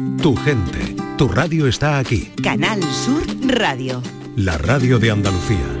[0.00, 2.32] Tu gente, tu radio está aquí.
[2.42, 4.02] Canal Sur Radio.
[4.36, 5.79] La radio de Andalucía.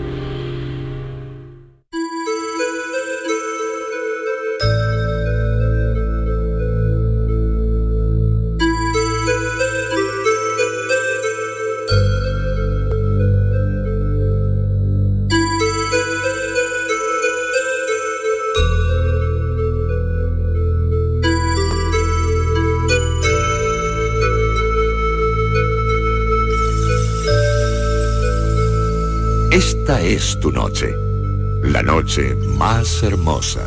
[30.14, 30.92] Es tu noche,
[31.62, 33.60] la noche más hermosa.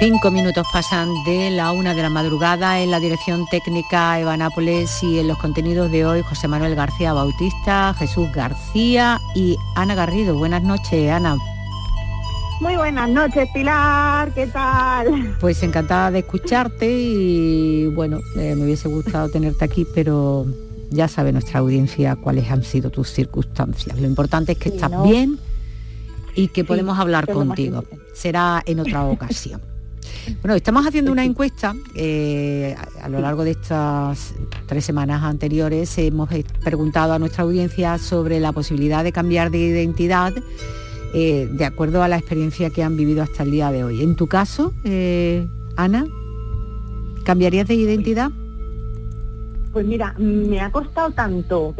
[0.00, 5.02] Cinco minutos pasan de la una de la madrugada en la dirección técnica Eva Nápoles
[5.02, 10.34] y en los contenidos de hoy José Manuel García Bautista, Jesús García y Ana Garrido.
[10.34, 11.36] Buenas noches, Ana.
[12.60, 15.36] Muy buenas noches, Pilar, ¿qué tal?
[15.38, 20.44] Pues encantada de escucharte y bueno, eh, me hubiese gustado tenerte aquí, pero
[20.90, 24.00] ya sabe nuestra audiencia cuáles han sido tus circunstancias.
[24.00, 25.38] Lo importante es que estás bien
[26.34, 27.84] y que podemos hablar contigo.
[28.12, 29.60] Será en otra ocasión.
[30.42, 34.34] Bueno, estamos haciendo una encuesta eh, a lo largo de estas
[34.66, 35.96] tres semanas anteriores.
[35.98, 36.28] Hemos
[36.64, 40.34] preguntado a nuestra audiencia sobre la posibilidad de cambiar de identidad
[41.14, 44.02] eh, de acuerdo a la experiencia que han vivido hasta el día de hoy.
[44.02, 46.06] En tu caso, eh, Ana,
[47.24, 48.30] ¿cambiarías de identidad?
[49.72, 51.74] Pues mira, me ha costado tanto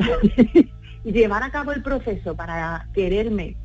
[1.04, 3.56] llevar a cabo el proceso para quererme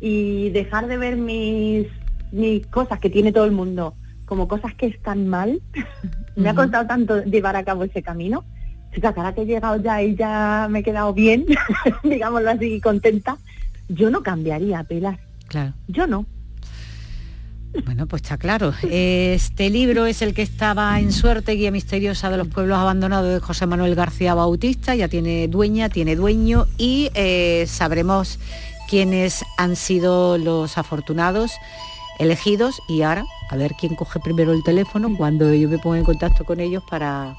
[0.00, 1.86] y dejar de ver mis,
[2.32, 3.94] mis cosas que tiene todo el mundo
[4.32, 5.60] como cosas que están mal.
[6.36, 8.44] me ha costado tanto llevar a cabo ese camino.
[8.94, 11.46] Chica, ahora que he llegado ya y ya me he quedado bien,
[12.02, 13.36] digámoslo así, contenta,
[13.94, 15.18] yo no cambiaría, Pilar.
[15.48, 15.74] Claro.
[15.88, 16.26] Yo no.
[17.84, 18.74] Bueno, pues está claro.
[18.82, 23.40] Este libro es el que estaba en suerte, Guía Misteriosa de los Pueblos Abandonados de
[23.40, 24.94] José Manuel García Bautista.
[24.94, 28.38] Ya tiene dueña, tiene dueño y eh, sabremos
[28.90, 31.52] quiénes han sido los afortunados
[32.18, 36.04] elegidos y ahora a ver quién coge primero el teléfono cuando yo me ponga en
[36.04, 37.36] contacto con ellos para,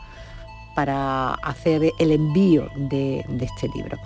[0.73, 3.99] para hacer el envío de, de este libro.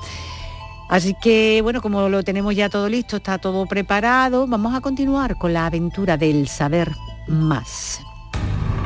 [0.90, 5.38] Así que, bueno, como lo tenemos ya todo listo, está todo preparado, vamos a continuar
[5.38, 6.92] con la aventura del saber
[7.28, 8.02] más.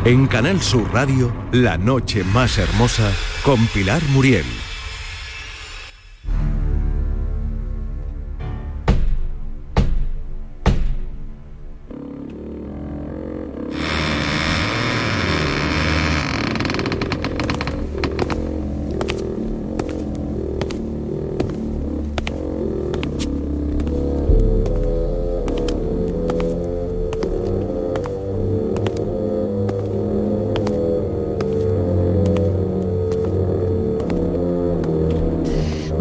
[0.04, 3.12] En Canal Sur Radio, La Noche Más Hermosa,
[3.44, 4.46] con Pilar Muriel.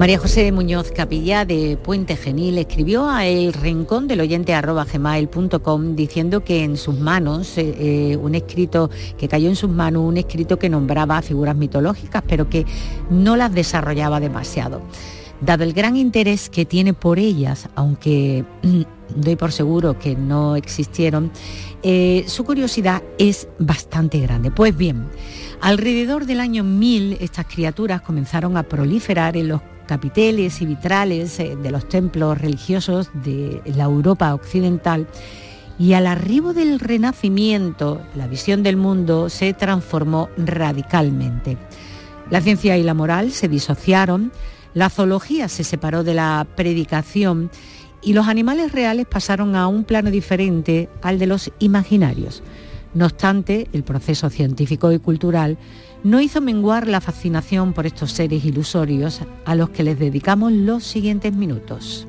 [0.00, 5.94] María José Muñoz Capilla de Puente Genil escribió a el rincón del oyente arroba gmail.com
[5.94, 8.88] diciendo que en sus manos, eh, eh, un escrito,
[9.18, 12.64] que cayó en sus manos un escrito que nombraba figuras mitológicas, pero que
[13.10, 14.80] no las desarrollaba demasiado.
[15.42, 18.46] Dado el gran interés que tiene por ellas, aunque
[19.14, 21.30] doy por seguro que no existieron,
[21.82, 24.50] eh, su curiosidad es bastante grande.
[24.50, 25.10] Pues bien,
[25.60, 31.56] alrededor del año 1000 estas criaturas comenzaron a proliferar en los capiteles y vitrales eh,
[31.60, 35.08] de los templos religiosos de la Europa occidental
[35.80, 41.58] y al arribo del Renacimiento la visión del mundo se transformó radicalmente.
[42.30, 44.30] La ciencia y la moral se disociaron,
[44.74, 47.50] la zoología se separó de la predicación
[48.00, 52.44] y los animales reales pasaron a un plano diferente al de los imaginarios.
[52.94, 55.58] No obstante, el proceso científico y cultural
[56.02, 60.84] no hizo menguar la fascinación por estos seres ilusorios a los que les dedicamos los
[60.84, 62.06] siguientes minutos.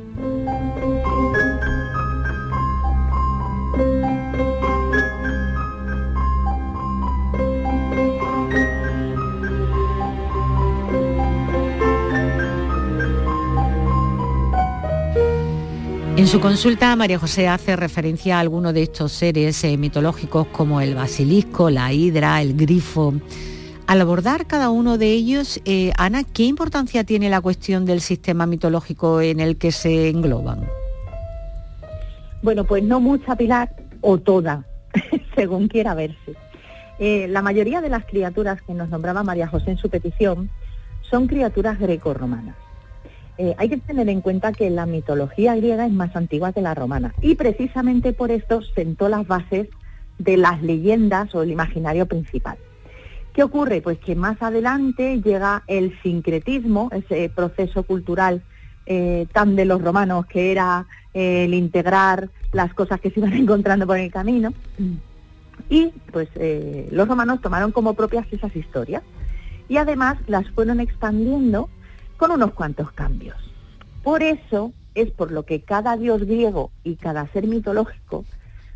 [16.21, 20.79] En su consulta, María José hace referencia a algunos de estos seres eh, mitológicos como
[20.79, 23.15] el basilisco, la hidra, el grifo,
[23.91, 28.45] al abordar cada uno de ellos, eh, Ana, ¿qué importancia tiene la cuestión del sistema
[28.45, 30.61] mitológico en el que se engloban?
[32.41, 34.63] Bueno, pues no mucha, Pilar, o toda,
[35.35, 36.37] según quiera verse.
[36.99, 40.49] Eh, la mayoría de las criaturas que nos nombraba María José en su petición
[41.01, 42.55] son criaturas greco-romanas.
[43.37, 46.75] eh, hay que tener en cuenta que la mitología griega es más antigua que la
[46.75, 49.67] romana y precisamente por esto sentó las bases
[50.17, 52.57] de las leyendas o el imaginario principal.
[53.33, 53.81] ¿Qué ocurre?
[53.81, 58.41] Pues que más adelante llega el sincretismo, ese proceso cultural
[58.85, 63.33] eh, tan de los romanos que era eh, el integrar las cosas que se iban
[63.33, 64.53] encontrando por el camino.
[65.69, 69.03] Y pues eh, los romanos tomaron como propias esas historias
[69.69, 71.69] y además las fueron expandiendo
[72.17, 73.37] con unos cuantos cambios.
[74.03, 78.25] Por eso es por lo que cada dios griego y cada ser mitológico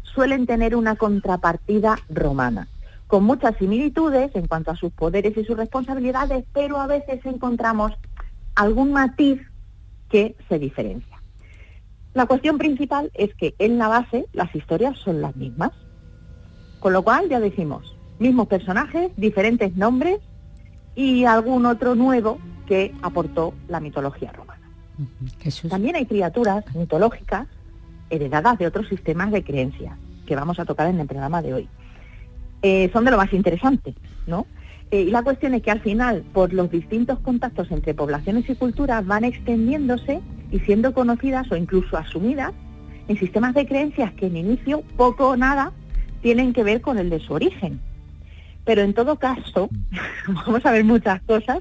[0.04, 2.70] suelen tener una contrapartida romana
[3.16, 7.94] con muchas similitudes en cuanto a sus poderes y sus responsabilidades, pero a veces encontramos
[8.56, 9.40] algún matiz
[10.10, 11.24] que se diferencia.
[12.14, 15.72] La cuestión principal es que en la base las historias son las mismas,
[16.82, 20.20] con lo cual ya decimos, mismos personajes, diferentes nombres
[20.94, 22.38] y algún otro nuevo
[22.68, 24.70] que aportó la mitología romana.
[25.70, 27.48] También hay criaturas mitológicas
[28.10, 29.98] heredadas de otros sistemas de creencias
[30.28, 31.70] que vamos a tocar en el programa de hoy.
[32.68, 33.94] Eh, son de lo más interesante,
[34.26, 34.48] ¿no?
[34.90, 38.56] Eh, y la cuestión es que al final, por los distintos contactos entre poblaciones y
[38.56, 40.20] culturas, van extendiéndose
[40.52, 42.54] y siendo conocidas o incluso asumidas
[43.08, 45.74] en sistemas de creencias que en inicio poco o nada
[46.24, 47.80] tienen que ver con el de su origen.
[48.64, 49.70] Pero en todo caso,
[50.28, 51.60] vamos a ver muchas cosas,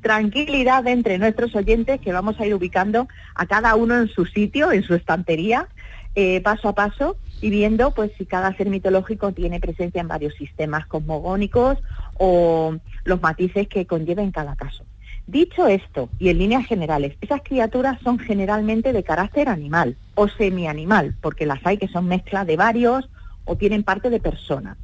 [0.00, 4.72] tranquilidad entre nuestros oyentes que vamos a ir ubicando a cada uno en su sitio,
[4.72, 5.68] en su estantería,
[6.14, 10.34] eh, paso a paso, y viendo pues si cada ser mitológico tiene presencia en varios
[10.34, 11.78] sistemas cosmogónicos
[12.14, 14.84] o los matices que conlleva en cada caso.
[15.26, 21.16] Dicho esto, y en líneas generales, esas criaturas son generalmente de carácter animal o semi-animal,
[21.20, 23.08] porque las hay que son mezcla de varios
[23.44, 24.76] o tienen parte de persona.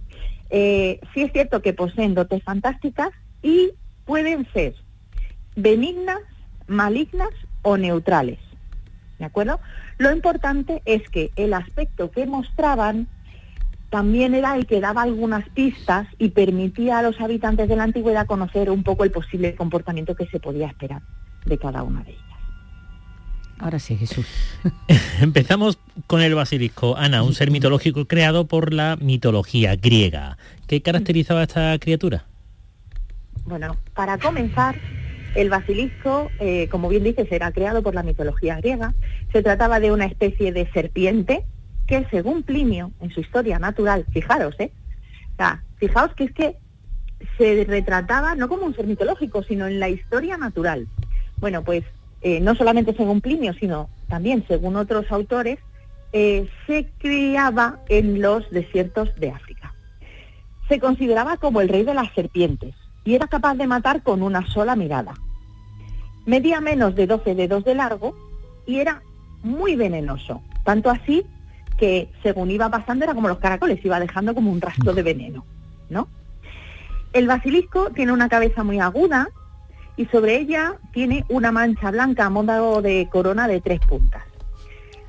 [0.51, 3.11] Eh, sí es cierto que poseen dotes fantásticas
[3.41, 3.71] y
[4.05, 4.75] pueden ser
[5.55, 6.21] benignas,
[6.67, 7.31] malignas
[7.63, 8.39] o neutrales.
[9.19, 9.61] ¿De acuerdo?
[10.03, 13.07] Lo importante es que el aspecto que mostraban
[13.89, 18.27] también era el que daba algunas pistas y permitía a los habitantes de la antigüedad
[18.27, 21.03] conocer un poco el posible comportamiento que se podía esperar
[21.45, 22.25] de cada una de ellas.
[23.61, 24.27] Ahora sí, Jesús.
[25.21, 25.79] Empezamos
[26.09, 26.97] con el basilisco.
[26.97, 30.37] Ana, un ser mitológico creado por la mitología griega.
[30.67, 32.25] ¿Qué caracterizaba a esta criatura?
[33.45, 34.75] Bueno, para comenzar,
[35.35, 38.95] el basilisco, eh, como bien dices, era creado por la mitología griega.
[39.33, 41.45] Se trataba de una especie de serpiente
[41.87, 44.73] que, según Plinio, en su historia natural, fijaros, ¿eh?
[45.79, 46.57] fijaos que es que
[47.39, 50.87] se retrataba no como un ser mitológico, sino en la historia natural.
[51.39, 51.85] Bueno, pues
[52.21, 55.59] eh, no solamente según Plinio, sino también según otros autores,
[56.13, 59.75] eh, se criaba en los desiertos de África.
[60.69, 64.47] Se consideraba como el rey de las serpientes y era capaz de matar con una
[64.47, 65.15] sola mirada.
[66.25, 68.15] Medía menos de 12 dedos de largo
[68.67, 69.03] y era
[69.43, 71.27] muy venenoso, tanto así
[71.77, 75.45] que según iba pasando era como los caracoles, iba dejando como un rastro de veneno,
[75.91, 76.09] ¿no?
[77.13, 79.29] El basilisco tiene una cabeza muy aguda
[79.97, 84.23] y sobre ella tiene una mancha blanca a modo de corona de tres puntas.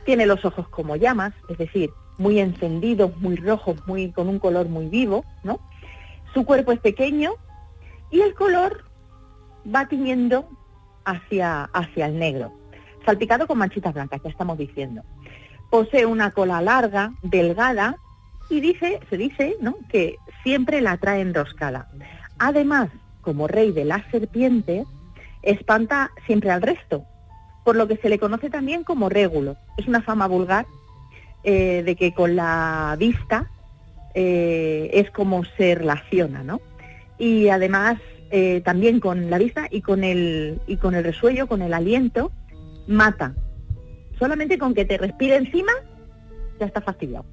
[0.04, 4.68] Tiene los ojos como llamas, es decir, muy encendidos, muy rojos, muy con un color
[4.68, 5.60] muy vivo, ¿no?
[6.34, 7.36] Su cuerpo es pequeño
[8.13, 8.86] y el color
[9.75, 10.48] va tiñendo
[11.04, 12.54] hacia, hacia el negro,
[13.06, 15.01] salpicado con manchitas blancas, ya estamos diciendo.
[15.71, 17.98] Posee una cola larga, delgada,
[18.51, 19.77] y dice, se dice ¿no?
[19.89, 21.90] que siempre la trae enroscada.
[22.38, 22.90] Además,
[23.21, 24.85] como rey de las serpientes,
[25.42, 27.06] espanta siempre al resto,
[27.66, 29.57] por lo que se le conoce también como régulo.
[29.78, 30.68] Es una fama vulgar
[31.44, 33.49] eh, de que con la vista
[34.14, 36.61] eh, es como se relaciona, ¿no?
[37.18, 37.98] Y además
[38.32, 42.32] eh, también con la vista y con el y con el resuello, con el aliento,
[42.88, 43.36] mata.
[44.18, 45.72] Solamente con que te respire encima,
[46.60, 47.26] ya está fastidiado.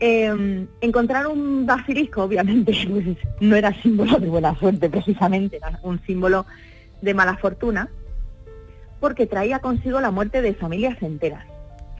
[0.00, 6.00] Em, encontrar un basilisco, obviamente, pues, no era símbolo de buena suerte, precisamente, era un
[6.04, 6.46] símbolo
[7.00, 7.88] de mala fortuna,
[9.00, 11.46] porque traía consigo la muerte de familias enteras.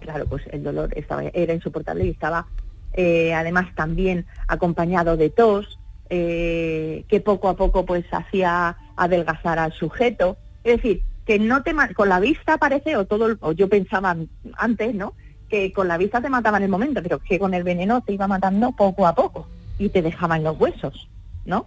[0.00, 2.46] Claro, pues el dolor estaba, era insoportable y estaba
[2.92, 5.78] eh, además también acompañado de tos,
[6.10, 10.36] eh, que poco a poco pues hacía adelgazar al sujeto.
[10.62, 14.16] Es decir, que no te con la vista parece, o todo, o yo pensaba
[14.56, 15.14] antes, ¿no?
[15.48, 18.12] Que con la vista te mataba en el momento, pero que con el veneno te
[18.12, 19.46] iba matando poco a poco
[19.78, 21.08] y te dejaban los huesos,
[21.44, 21.66] ¿no?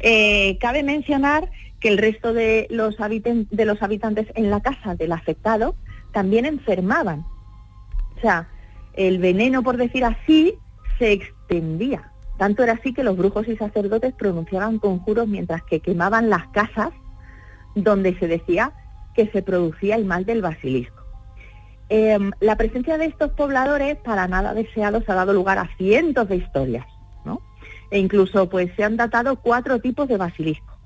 [0.00, 5.12] Eh, cabe mencionar que el resto de los, de los habitantes en la casa del
[5.12, 5.74] afectado
[6.12, 7.24] también enfermaban.
[8.16, 8.48] O sea,
[8.94, 10.54] el veneno, por decir así,
[10.98, 12.10] se extendía.
[12.38, 16.90] Tanto era así que los brujos y sacerdotes pronunciaban conjuros mientras que quemaban las casas
[17.74, 18.72] donde se decía
[19.14, 21.04] que se producía el mal del basilisco.
[21.88, 26.36] Em, la presencia de estos pobladores para nada deseados ha dado lugar a cientos de
[26.36, 26.86] historias,
[27.24, 27.40] ¿no?
[27.90, 30.78] E incluso pues se han datado cuatro tipos de basilisco,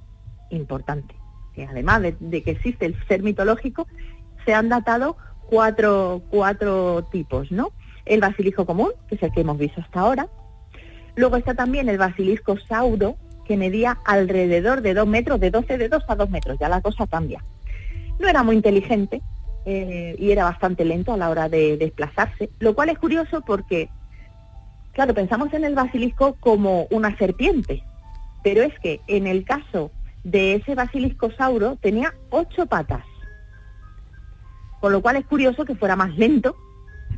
[0.51, 1.15] importante,
[1.55, 3.87] que además de, que existe el ser mitológico,
[4.45, 5.17] se han datado
[5.49, 7.71] cuatro, cuatro tipos, ¿no?
[8.05, 10.29] El basilisco común, que es el que hemos visto hasta ahora.
[11.19, 16.05] Luego está también el basilisco sauro, que medía alrededor de dos metros, de 12 dedos
[16.07, 17.45] a dos metros, ya la cosa cambia.
[18.21, 19.21] No era muy inteligente,
[19.67, 23.89] eh, y era bastante lento a la hora de desplazarse, lo cual es curioso porque,
[24.93, 27.83] claro, pensamos en el basilisco como una serpiente,
[28.45, 29.91] pero es que en el caso
[30.23, 33.03] de ese basilisco sauro tenía ocho patas,
[34.81, 36.55] con lo cual es curioso que fuera más lento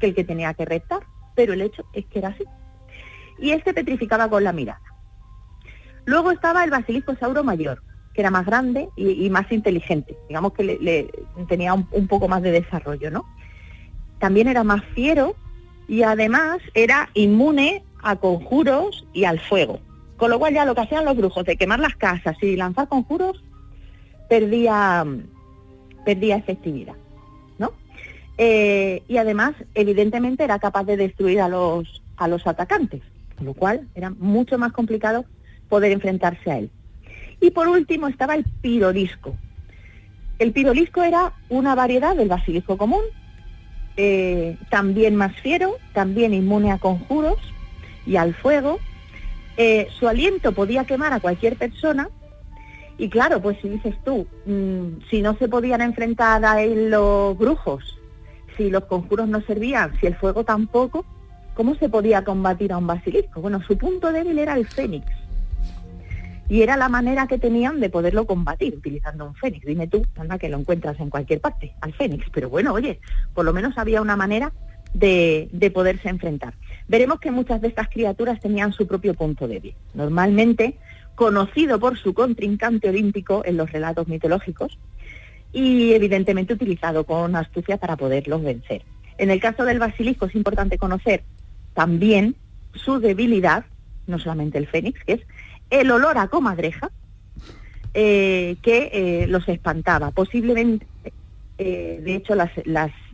[0.00, 1.00] que el que tenía que rectar,
[1.34, 2.44] pero el hecho es que era así.
[3.40, 4.80] Y este petrificaba con la mirada.
[6.04, 7.82] Luego estaba el basilisco sauro mayor,
[8.14, 11.10] que era más grande y, más inteligente, digamos que le,
[11.48, 13.24] tenía un, poco más de desarrollo, ¿no?
[14.18, 15.36] También era más fiero
[15.88, 19.80] y además era inmune a conjuros y al fuego.
[20.16, 22.88] Con lo cual ya lo que hacían los brujos de quemar las casas y lanzar
[22.88, 23.42] conjuros
[24.28, 25.06] perdía,
[26.04, 26.96] perdía efectividad,
[27.58, 27.72] ¿no?
[28.36, 33.02] Eh, y además, evidentemente, era capaz de destruir a los, a los atacantes,
[33.40, 35.24] con lo cual era mucho más complicado
[35.70, 36.70] poder enfrentarse a él.
[37.40, 39.34] Y por último estaba el pirolisco.
[40.38, 43.00] El pirolisco era una variedad del basilisco común,
[43.96, 47.38] eh, también más fiero, también inmune a conjuros
[48.04, 48.78] y al fuego.
[49.56, 52.10] Eh, su aliento podía quemar a cualquier persona.
[52.98, 57.38] Y claro, pues si dices tú, mm, si no se podían enfrentar a él los
[57.38, 57.98] brujos,
[58.58, 61.06] si los conjuros no servían, si el fuego tampoco,
[61.60, 63.42] ¿cómo se podía combatir a un basilisco?
[63.42, 65.04] Bueno, su punto débil era el fénix
[66.48, 69.66] y era la manera que tenían de poderlo combatir utilizando un fénix.
[69.66, 72.98] Dime tú, anda que lo encuentras en cualquier parte, al fénix, pero bueno, oye,
[73.34, 74.54] por lo menos había una manera
[74.94, 76.54] de, de poderse enfrentar.
[76.88, 79.74] Veremos que muchas de estas criaturas tenían su propio punto débil.
[79.92, 80.78] Normalmente
[81.14, 84.78] conocido por su contrincante olímpico en los relatos mitológicos
[85.52, 88.80] y evidentemente utilizado con astucia para poderlos vencer.
[89.18, 91.22] En el caso del basilisco es importante conocer
[91.74, 92.36] también
[92.74, 93.64] su debilidad,
[94.06, 95.20] no solamente el fénix, que es
[95.70, 96.90] el olor a comadreja
[97.92, 100.12] eh, que eh, los espantaba.
[100.12, 100.86] Posiblemente,
[101.58, 102.50] eh, de hecho, las,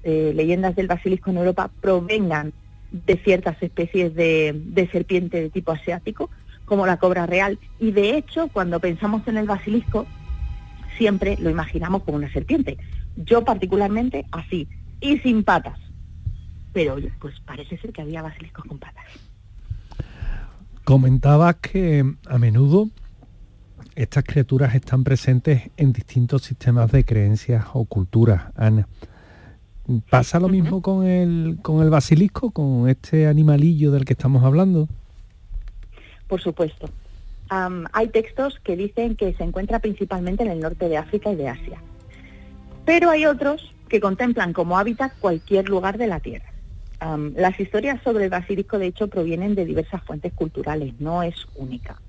[0.04, 2.52] leyendas del basilisco en Europa provengan
[2.92, 6.30] de ciertas especies de, de, serpiente de tipo asiático,
[6.64, 7.58] como la cobra real.
[7.80, 10.06] Y de hecho, cuando pensamos en el basilisco,
[10.96, 12.76] siempre lo imaginamos como una serpiente.
[13.16, 14.68] Yo particularmente así,
[15.00, 15.78] y sin patas.
[16.76, 19.06] Pero pues parece ser que había basiliscos con patas.
[20.84, 22.90] Comentabas que a menudo
[23.94, 28.86] estas criaturas están presentes en distintos sistemas de creencias o culturas, Ana.
[30.10, 34.86] ¿Pasa lo mismo con el, con el basilisco, con este animalillo del que estamos hablando?
[36.28, 36.90] Por supuesto.
[37.48, 41.48] hay textos que dicen que se encuentra principalmente en el norte de África y de
[41.48, 41.80] Asia.
[42.84, 46.55] Pero hay otros que contemplan como hábitat cualquier lugar de la Tierra
[47.00, 52.00] las historias sobre el basilisco, de hecho, provienen de diversas fuentes culturales, no es única.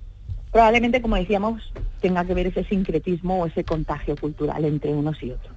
[0.52, 5.32] Probablemente, como decíamos, tenga que ver ese sincretismo o ese contagio cultural entre unos y
[5.32, 5.56] otros.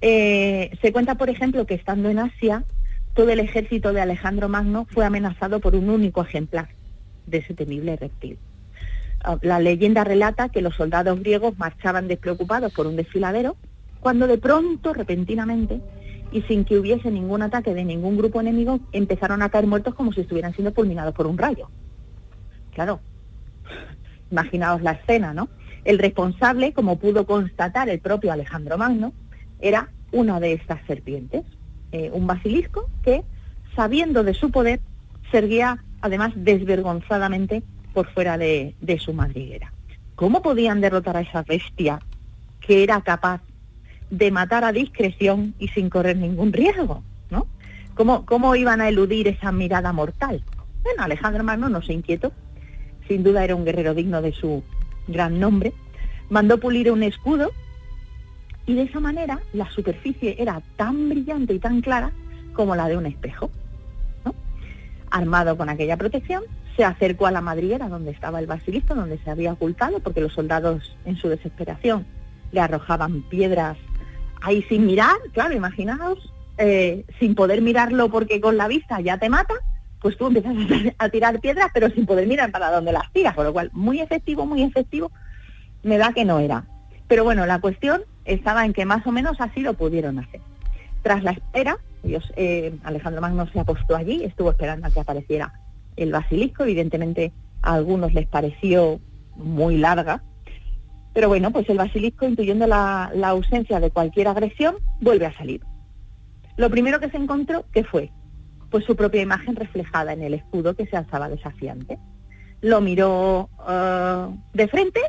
[0.00, 2.64] Eh, se cuenta, por ejemplo, que estando en Asia,
[3.14, 6.68] todo el ejército de Alejandro Magno fue amenazado por un único ejemplar
[7.26, 8.38] de ese temible reptil.
[9.24, 13.56] Ah, la leyenda relata que los soldados griegos marchaban despreocupados por un desfiladero,
[14.00, 15.80] cuando de pronto, repentinamente,
[16.32, 20.12] y sin que hubiese ningún ataque de ningún grupo enemigo, empezaron a caer muertos como
[20.12, 21.70] si estuvieran siendo fulminados por un rayo.
[22.72, 23.00] Claro,
[24.30, 25.48] imaginaos la escena, ¿no?
[25.84, 29.12] El responsable, como pudo constatar el propio Alejandro Magno,
[29.60, 31.44] era una de estas serpientes,
[31.92, 33.24] eh, un basilisco que,
[33.74, 34.80] sabiendo de su poder,
[35.30, 37.62] seguía además desvergonzadamente
[37.94, 39.72] por fuera de su madriguera.
[40.14, 42.00] ¿Cómo podían derrotar a esa bestia
[42.60, 43.40] que era capaz
[44.10, 47.46] de matar a discreción y sin correr ningún riesgo, ¿no?
[47.94, 50.42] ¿Cómo, cómo iban a eludir esa mirada mortal?
[50.82, 52.32] Bueno, Alejandro Magno no se inquietó,
[53.06, 54.62] sin duda era un guerrero digno de su
[55.08, 55.72] gran nombre,
[56.30, 57.50] mandó pulir un escudo
[58.66, 62.12] y de esa manera la superficie era tan brillante y tan clara
[62.52, 63.50] como la de un espejo.
[64.24, 64.34] ¿no?
[65.10, 66.44] Armado con aquella protección,
[66.76, 70.34] se acercó a la madriguera donde estaba el basilisco, donde se había ocultado, porque los
[70.34, 72.06] soldados en su desesperación
[72.52, 73.76] le arrojaban piedras
[74.40, 79.28] ahí sin mirar, claro, imaginaos, eh, sin poder mirarlo porque con la vista ya te
[79.28, 79.54] mata,
[80.00, 80.54] pues tú empiezas
[80.98, 84.00] a tirar piedras pero sin poder mirar para dónde las tiras, con lo cual muy
[84.00, 85.10] efectivo, muy efectivo,
[85.82, 86.64] me da que no era.
[87.06, 90.40] Pero bueno, la cuestión estaba en que más o menos así lo pudieron hacer.
[91.02, 95.52] Tras la espera, ellos, eh, Alejandro Magno se apostó allí, estuvo esperando a que apareciera
[95.96, 99.00] el basilisco, evidentemente a algunos les pareció
[99.36, 100.22] muy larga,
[101.18, 105.62] pero bueno, pues el basilisco, intuyendo la, la ausencia de cualquier agresión, vuelve a salir.
[106.56, 108.12] Lo primero que se encontró, ¿qué fue?
[108.70, 111.98] Pues su propia imagen reflejada en el escudo que se alzaba desafiante.
[112.60, 115.00] Lo miró eh, de frente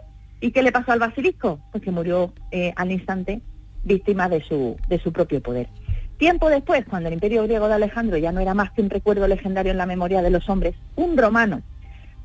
[0.42, 1.60] y ¿qué le pasó al basilisco?
[1.72, 3.44] Pues que murió eh, al instante
[3.84, 5.70] víctima de su, de su propio poder.
[6.18, 9.28] Tiempo después, cuando el imperio griego de Alejandro ya no era más que un recuerdo
[9.28, 11.62] legendario en la memoria de los hombres, un romano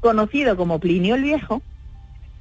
[0.00, 1.60] conocido como Plinio el Viejo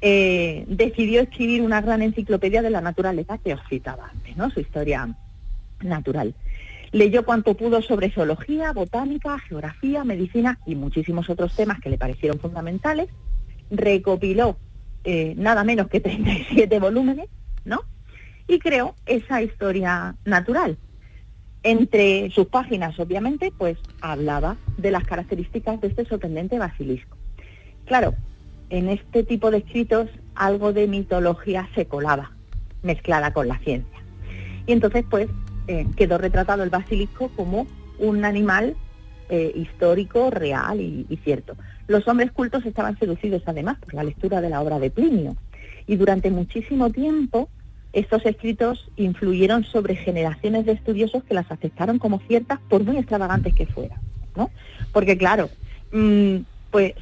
[0.05, 4.49] eh, decidió escribir una gran enciclopedia de la naturaleza que os citaba antes, ¿no?
[4.49, 5.15] Su historia
[5.81, 6.35] natural.
[6.91, 12.37] Leyó cuanto pudo sobre zoología, botánica, geografía, medicina y muchísimos otros temas que le parecieron
[12.37, 13.07] fundamentales.
[13.71, 14.57] Recopiló
[15.05, 17.29] eh, nada menos que 37 volúmenes,
[17.63, 17.79] ¿no?
[18.45, 20.77] Y creó esa historia natural.
[21.63, 27.15] Entre sus páginas, obviamente, pues hablaba de las características de este sorprendente basilisco.
[27.85, 28.15] Claro,
[28.69, 32.31] en este tipo de escritos algo de mitología se colaba,
[32.81, 33.99] mezclada con la ciencia.
[34.65, 35.29] Y entonces, pues,
[35.67, 37.67] eh, quedó retratado el basilisco como
[37.99, 38.75] un animal
[39.29, 41.55] eh, histórico, real y, cierto.
[41.87, 45.35] Los hombres cultos estaban seducidos además por la lectura de la obra de Plinio
[45.87, 47.49] y durante muchísimo tiempo
[47.93, 53.53] estos escritos influyeron sobre generaciones de estudiosos que las aceptaron como ciertas por muy extravagantes
[53.53, 53.99] que fueran,
[54.35, 54.49] ¿no?
[54.91, 55.49] Porque claro,
[55.91, 56.37] mm,
[56.71, 56.93] pues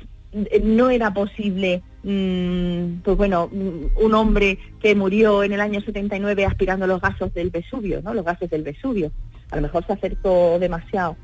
[0.64, 6.46] no era posible Mm, pues bueno, mm, un hombre que murió en el año 79
[6.46, 8.14] aspirando los gases del Vesubio, ¿no?
[8.14, 9.12] Los gases del Vesubio.
[9.52, 11.16] A lo mejor se acercó demasiado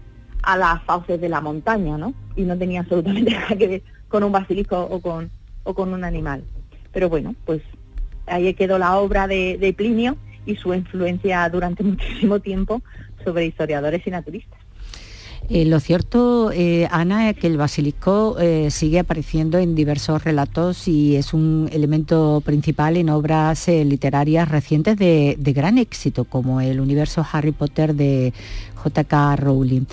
[0.43, 2.13] a las fauces de la montaña, ¿no?
[2.35, 5.31] Y no tenía absolutamente nada que ver con un basilisco o con,
[5.63, 6.43] o con un animal.
[6.91, 7.61] Pero bueno, pues
[8.27, 12.83] ahí quedó la obra de, de Plinio y su influencia durante muchísimo tiempo
[13.23, 14.59] sobre historiadores y naturistas.
[15.50, 20.90] Eh, lo cierto, eh, Ana, es que el basilisco eh, sigue apareciendo en diversos relatos
[20.90, 27.25] y es un elemento principal en obras literarias recientes de, gran éxito, como el universo
[27.31, 28.33] Harry Potter de
[28.75, 29.38] J.K.
[29.38, 29.86] Rowling.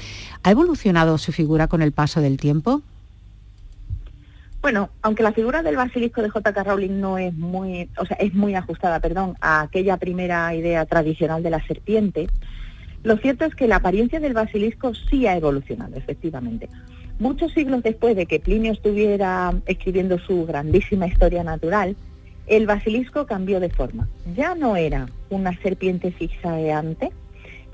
[0.43, 2.83] ¿Ha evolucionado su figura con el paso del tiempo?
[4.61, 6.65] Bueno, aunque la figura del basilisco de J.K.
[6.65, 11.45] Rowling no es muy, o sea, es muy ajustada, perdón, a aquella primera idea tradicional
[11.45, 12.27] de la serpiente,
[13.05, 16.69] lo cierto es que la apariencia del basilisco sí ha evolucionado, efectivamente.
[17.19, 21.97] Muchos siglos después de que Plinio estuviera escribiendo su grandísima historia natural,
[22.47, 24.09] el basilisco cambió de forma.
[24.35, 27.13] Ya no era una serpiente zigzagueante,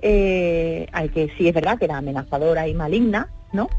[0.02, 3.70] eh, al que sí es verdad que era amenazadora y maligna, ¿no?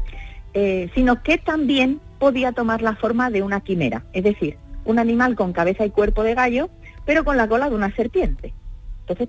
[0.54, 5.36] Eh, sino que también podía tomar la forma de una quimera, es decir, un animal
[5.36, 6.70] con cabeza y cuerpo de gallo,
[7.04, 8.54] pero con la cola de una serpiente.
[9.00, 9.28] Entonces,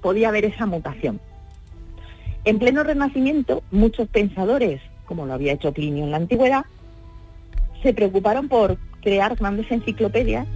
[0.00, 1.20] podía haber esa mutación.
[2.44, 6.64] En pleno Renacimiento, muchos pensadores, como lo había hecho Plinio en la antigüedad,
[7.82, 10.46] se preocuparon por crear grandes enciclopedias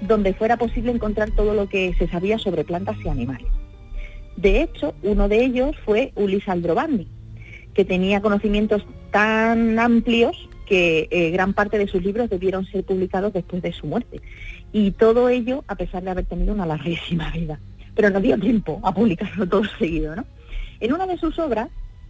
[0.00, 3.46] donde fuera posible encontrar todo lo que se sabía sobre plantas y animales.
[4.36, 7.06] De hecho, uno de ellos fue Ulis Aldrovandi,
[7.74, 13.32] que tenía conocimientos tan amplios que eh, gran parte de sus libros debieron ser publicados
[13.32, 14.20] después de su muerte.
[14.72, 17.60] Y todo ello a pesar de haber tenido una larguísima vida.
[17.94, 20.24] Pero no dio tiempo a publicarlo todo seguido, ¿no?
[20.80, 21.68] En una de sus obras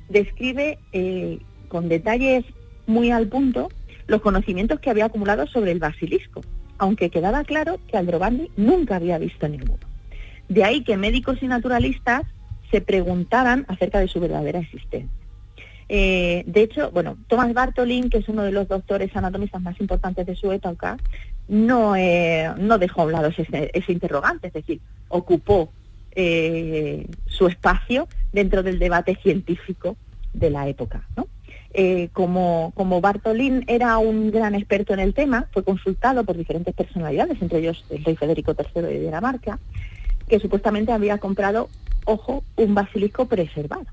[0.09, 2.45] describe eh, con detalles
[2.87, 3.69] muy al punto
[4.07, 6.41] los conocimientos que había acumulado sobre el basilisco,
[6.79, 9.79] aunque quedaba claro que Aldrovandi nunca había visto ninguno.
[10.49, 12.23] De ahí que médicos y naturalistas
[12.71, 15.11] se preguntaran acerca de su verdadera existencia.
[15.89, 20.25] Eh, de hecho, bueno, Thomas Bartolin, que es uno de los doctores anatomistas más importantes
[20.25, 20.97] de su época,
[21.49, 25.73] no, eh, no dejó a un lado ese, ese interrogante, es decir, ocupó
[26.23, 29.97] eh, su espacio dentro del debate científico
[30.35, 31.03] de la época.
[31.73, 36.75] Eh, como, como Bartolín era un gran experto en el tema, fue consultado por diferentes
[36.75, 39.59] personalidades, entre ellos el rey Federico III de Dinamarca,
[40.29, 41.71] que supuestamente había comprado,
[42.05, 43.87] ojo, un basilisco preservado.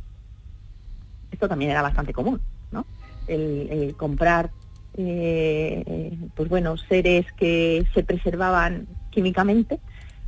[1.31, 2.85] Esto también era bastante común, ¿no?
[3.27, 4.49] El, comprar,
[4.97, 9.79] eh, pues bueno, seres que se preservaban químicamente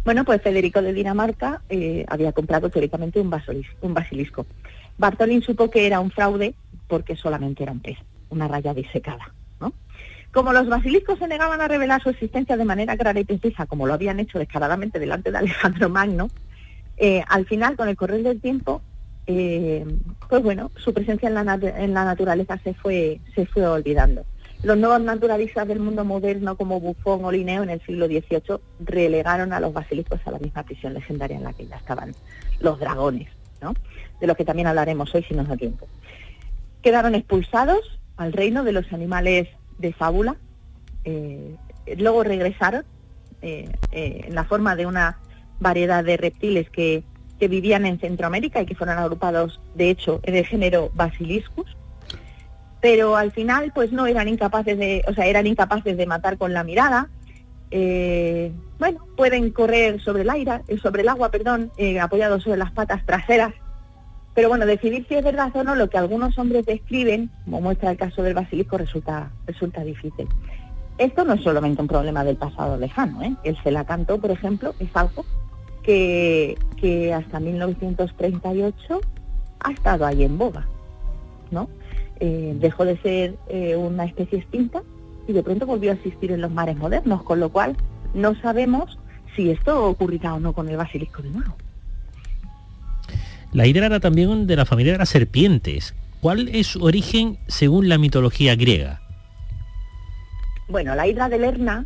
[0.03, 4.45] bueno, pues Federico de Dinamarca eh, había comprado teóricamente un, basilisco.
[4.97, 6.55] Bartolín supo que era un fraude
[6.87, 7.97] porque solamente era un pez,
[8.29, 9.33] una raya disecada.
[10.31, 13.87] Como los basiliscos se negaban a revelar su existencia de manera clara y precisa, como
[13.87, 16.29] lo habían hecho descaradamente delante de Alejandro Magno,
[16.97, 18.83] eh, al final, con el correr del tiempo,
[19.25, 19.85] eh,
[20.29, 24.23] pues bueno, su presencia en la, en la naturaleza se fue, se fue olvidando.
[24.61, 29.53] Los nuevos naturalistas del mundo moderno como Buffon o Linneo en el siglo XVIII relegaron
[29.53, 32.13] a los basiliscos a la misma prisión legendaria en la que ya estaban
[32.59, 33.29] los dragones,
[33.61, 33.73] ¿no?
[34.19, 35.87] de los que también hablaremos hoy si nos da tiempo.
[36.81, 40.35] Quedaron expulsados al reino de los animales de fábula,
[41.05, 41.55] eh,
[41.97, 42.83] luego regresaron
[43.41, 45.19] eh, eh, en la forma de una
[45.61, 47.03] variedad de reptiles que,
[47.39, 51.77] que vivían en Centroamérica y que fueron agrupados, de hecho, en el género Basiliscus,
[52.81, 56.53] pero al final pues no eran incapaces de, o sea, eran incapaces de matar con
[56.53, 57.09] la mirada.
[57.71, 62.57] Eh, bueno, pueden correr sobre el aire, eh, sobre el agua, perdón, eh, apoyados sobre
[62.57, 63.53] las patas traseras.
[64.33, 67.91] Pero bueno, decidir si es verdad o no lo que algunos hombres describen, como muestra
[67.91, 70.27] el caso del basilisco, resulta, resulta difícil.
[70.97, 73.21] Esto no es solamente un problema del pasado lejano.
[73.23, 73.35] ¿eh?
[73.43, 75.25] El celacanto, por ejemplo, es algo
[75.83, 79.01] que, que hasta 1938
[79.59, 80.65] ha estado ahí en boga.
[81.51, 81.69] ¿no?
[82.19, 84.83] Eh, dejó de ser eh, una especie extinta
[85.27, 87.77] y de pronto volvió a existir en los mares modernos, con lo cual
[88.13, 88.99] no sabemos
[89.35, 91.55] si esto ocurrirá o no con el basilisco de nuevo.
[93.53, 95.95] La hidra era también de la familia de las serpientes.
[96.21, 99.01] ¿Cuál es su origen según la mitología griega?
[100.67, 101.85] Bueno, la hidra de Lerna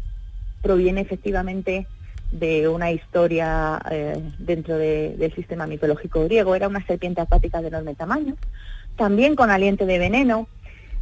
[0.61, 1.87] proviene efectivamente
[2.31, 6.55] de una historia eh, dentro de, del sistema mitológico griego.
[6.55, 8.35] Era una serpiente acuática de enorme tamaño,
[8.95, 10.47] también con aliento de veneno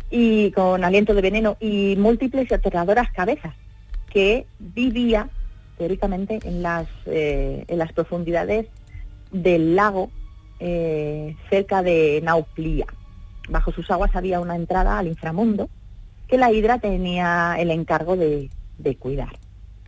[0.10, 3.54] y con aliento de veneno y múltiples y aterradoras cabezas
[4.12, 5.30] que vivía
[5.78, 8.68] teóricamente en las eh, en las profundidades
[9.32, 10.12] del lago
[10.60, 12.86] eh, cerca de Nauplia.
[13.50, 15.70] Bajo sus aguas había una entrada al inframundo
[16.28, 19.38] que la hidra tenía el encargo de, de cuidar.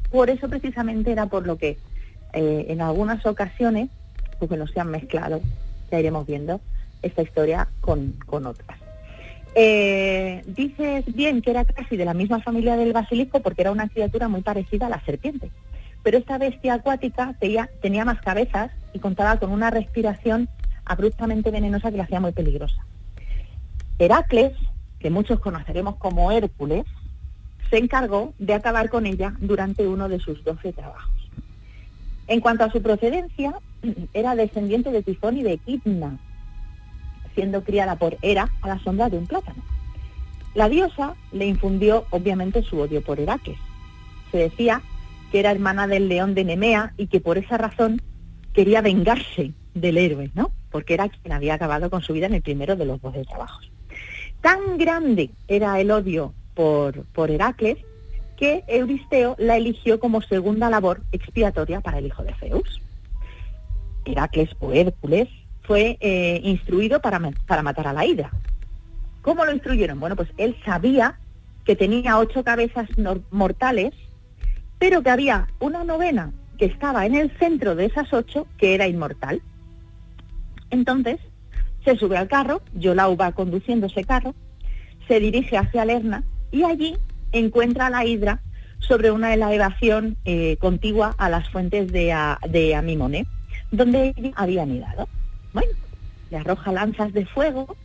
[0.09, 1.77] Por eso precisamente era por lo que
[2.33, 3.89] eh, en algunas ocasiones,
[4.39, 5.41] porque no se han mezclado,
[5.91, 6.61] ya iremos viendo,
[7.03, 8.79] esta historia con, con otras.
[9.55, 13.87] Eh, dices bien que era casi de la misma familia del basilisco porque era una
[13.87, 15.51] criatura muy parecida a la serpiente,
[16.01, 20.49] pero esta bestia acuática tenía, tenía más cabezas y contaba con una respiración
[20.85, 22.83] abruptamente venenosa que la hacía muy peligrosa.
[23.99, 24.53] Heracles,
[24.99, 26.85] que muchos conoceremos como Hércules,
[27.69, 31.13] se encargó de acabar con ella durante uno de sus doce trabajos.
[32.27, 33.53] En cuanto a su procedencia,
[34.13, 36.17] era descendiente de Tifón y de Equidna,
[37.35, 39.61] siendo criada por Hera a la sombra de un plátano.
[40.53, 43.57] La diosa le infundió obviamente su odio por Heracles.
[44.31, 44.81] Se decía
[45.31, 48.01] que era hermana del león de Nemea y que por esa razón
[48.53, 50.51] quería vengarse del héroe, ¿no?
[50.71, 53.71] Porque era quien había acabado con su vida en el primero de los doce trabajos.
[54.41, 57.77] Tan grande era el odio por, por Heracles
[58.37, 62.81] que Euristeo la eligió como segunda labor expiatoria para el hijo de Zeus.
[64.05, 65.29] Heracles o Hércules
[65.63, 68.31] fue eh, instruido para, para matar a la hidra.
[69.21, 69.99] ¿Cómo lo instruyeron?
[69.99, 71.17] Bueno, pues él sabía
[71.65, 72.89] que tenía ocho cabezas
[73.31, 73.93] mortales,
[74.79, 78.87] pero que había una novena que estaba en el centro de esas ocho que era
[78.87, 79.41] inmortal.
[80.69, 81.19] Entonces,
[81.85, 84.35] se sube al carro, Yolau va conduciendo ese carro,
[85.07, 86.97] se dirige hacia Lerna y allí
[87.31, 88.41] encuentra a la hidra
[88.79, 92.15] sobre una elevación eh, contigua a las fuentes de,
[92.49, 93.25] de Amimone,
[93.71, 95.07] donde había anidado.
[95.53, 95.71] Bueno,
[96.31, 97.75] le arroja lanzas de fuego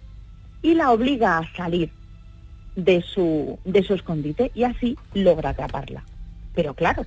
[0.62, 1.90] y la obliga a salir
[2.76, 6.04] de su, de su escondite y así logra atraparla.
[6.54, 7.04] Pero claro,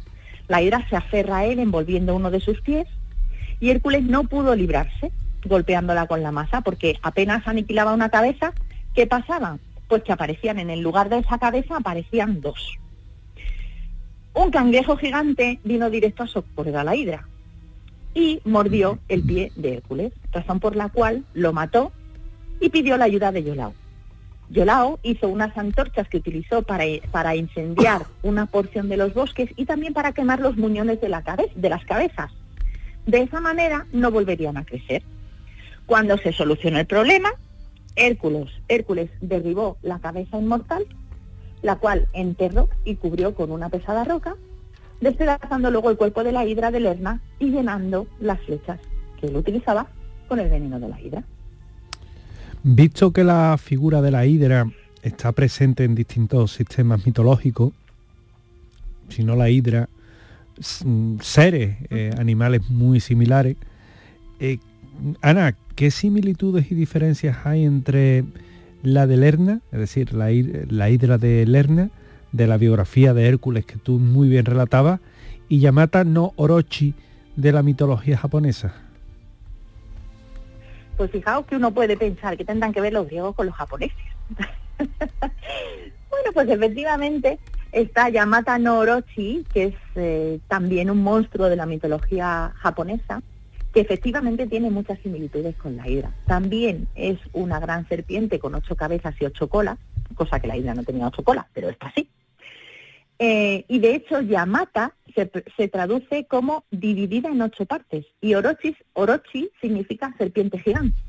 [0.47, 2.87] la hidra se aferra a él envolviendo uno de sus pies
[3.59, 5.11] y Hércules no pudo librarse
[5.45, 8.53] golpeándola con la masa porque apenas aniquilaba una cabeza,
[8.93, 9.57] ¿qué pasaba?
[9.87, 12.77] Pues que aparecían en el lugar de esa cabeza aparecían dos.
[14.33, 17.27] Un cangrejo gigante vino directo a socorrer a la hidra
[18.13, 21.91] y mordió el pie de Hércules, razón por la cual lo mató
[22.59, 23.73] y pidió la ayuda de Yolao.
[24.49, 29.65] Yolao hizo unas antorchas que utilizó para, para incendiar una porción de los bosques y
[29.65, 31.23] también para quemar los muñones de, la
[31.55, 32.31] de las cabezas.
[33.05, 35.03] De esa manera no volverían a crecer.
[35.85, 37.31] Cuando se solucionó el problema,
[37.95, 40.85] Hércules, Hércules derribó la cabeza inmortal,
[41.61, 44.35] la cual enterró y cubrió con una pesada roca
[45.01, 48.79] despedazando luego el cuerpo de la hidra de Lerna y llenando las flechas
[49.19, 49.87] que él utilizaba
[50.27, 51.23] con el veneno de la hidra.
[52.63, 57.73] Visto que la figura de la hidra está presente en distintos sistemas mitológicos,
[59.09, 59.89] si no la hidra,
[60.59, 63.57] seres, eh, animales muy similares.
[64.39, 64.59] Eh,
[65.21, 68.23] Ana, ¿qué similitudes y diferencias hay entre
[68.83, 70.29] la de Lerna, es decir, la,
[70.69, 71.89] la hidra de Lerna,
[72.31, 74.99] de la biografía de Hércules que tú muy bien relatabas,
[75.49, 76.93] y Yamata no Orochi
[77.35, 78.73] de la mitología japonesa?
[80.97, 83.97] Pues fijaos que uno puede pensar que tendrán que ver los griegos con los japoneses.
[84.77, 87.39] bueno, pues efectivamente
[87.71, 93.21] está Yamata no Orochi, que es eh, también un monstruo de la mitología japonesa,
[93.73, 96.11] que efectivamente tiene muchas similitudes con la hidra.
[96.27, 99.77] También es una gran serpiente con ocho cabezas y ocho colas,
[100.13, 102.09] cosa que la hidra no tenía ocho colas, pero esta sí.
[103.19, 109.49] Eh, y de hecho, Yamata se, traduce como dividida en ocho partes y Orochi, Orochi
[109.61, 110.99] significa serpiente gigante.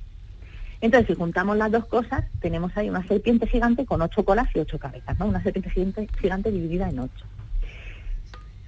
[0.83, 4.59] Entonces, si juntamos las dos cosas, tenemos ahí una serpiente gigante con ocho colas y
[4.59, 5.27] ocho cabezas, ¿no?
[5.27, 7.25] Una serpiente gigante, gigante dividida en ocho.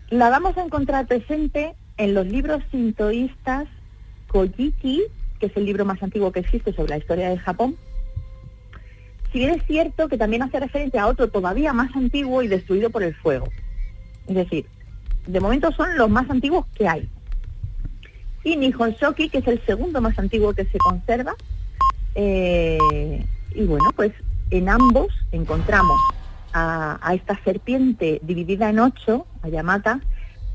[0.08, 3.66] La vamos a encontrar presente en los libros sintoístas
[4.28, 5.02] Kojiki,
[5.38, 7.76] que es el libro más antiguo que existe sobre la historia de Japón.
[9.34, 12.90] Si bien es cierto que también hace referencia a otro todavía más antiguo y destruido
[12.90, 13.48] por el fuego.
[14.28, 14.64] Es decir,
[15.26, 17.08] de momento son los más antiguos que hay.
[18.44, 21.34] Y Nihon Shoki, que es el segundo más antiguo que se conserva.
[22.14, 24.12] Eh, y bueno, pues
[24.50, 26.00] en ambos encontramos
[26.52, 29.98] a, esta serpiente dividida en ocho, a Yamata,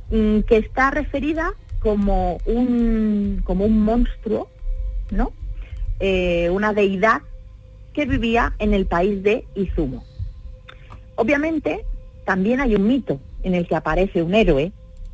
[0.10, 4.50] mm, que está referida como un, como un monstruo,
[5.12, 5.34] ¿no?
[6.00, 7.24] Eh, una deidad
[8.06, 10.04] vivía en el país de Izumo.
[11.16, 11.86] Obviamente,
[12.26, 14.72] también hay un mito en el que aparece un héroe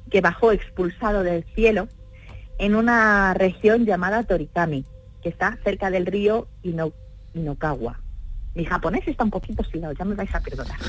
[0.10, 1.88] que bajó expulsado del cielo
[2.60, 4.86] en una región llamada Torikami,
[5.22, 6.48] que está cerca del río
[7.34, 8.00] Inokawa.
[8.54, 10.80] Mi japonés está un poquito oxidado, ya me vais a perdonar.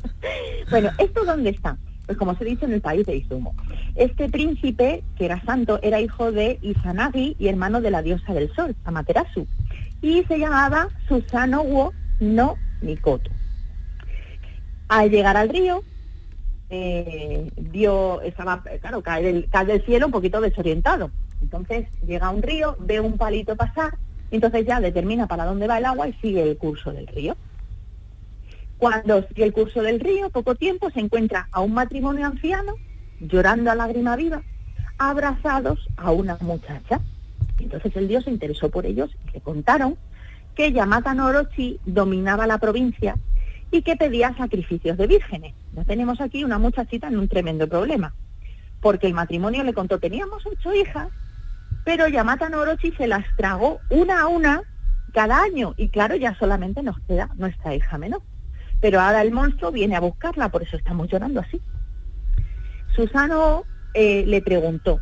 [0.70, 1.76] bueno, ¿esto dónde está?
[2.06, 3.54] Pues como se dice en el país de Izumo.
[3.94, 8.52] Este príncipe, que era santo, era hijo de Izanagi y hermano de la diosa del
[8.54, 9.46] sol, Amaterasu,
[10.02, 13.30] y se llamaba Susano wo no Mikoto.
[14.88, 15.82] Al llegar al río,
[16.68, 21.10] eh, vio, estaba, claro, cae del, cae del cielo un poquito desorientado.
[21.40, 23.96] Entonces llega a un río, ve un palito pasar,
[24.30, 27.36] y entonces ya determina para dónde va el agua y sigue el curso del río.
[28.78, 32.74] Cuando sigue el curso del río, poco tiempo, se encuentra a un matrimonio anciano,
[33.20, 34.42] llorando a lágrima viva,
[34.98, 37.00] abrazados a una muchacha.
[37.64, 39.96] Entonces el dios se interesó por ellos y le contaron
[40.54, 43.16] que Yamata no Orochi dominaba la provincia
[43.70, 45.54] y que pedía sacrificios de vírgenes.
[45.74, 48.14] Ya tenemos aquí una muchachita en un tremendo problema,
[48.80, 51.08] porque el matrimonio le contó, teníamos ocho hijas,
[51.84, 52.58] pero Yamata no
[52.96, 54.62] se las tragó una a una
[55.14, 58.22] cada año y claro, ya solamente nos queda nuestra hija menor
[58.82, 61.62] pero ahora el monstruo viene a buscarla, por eso estamos llorando así.
[62.96, 65.00] Susano eh, le preguntó,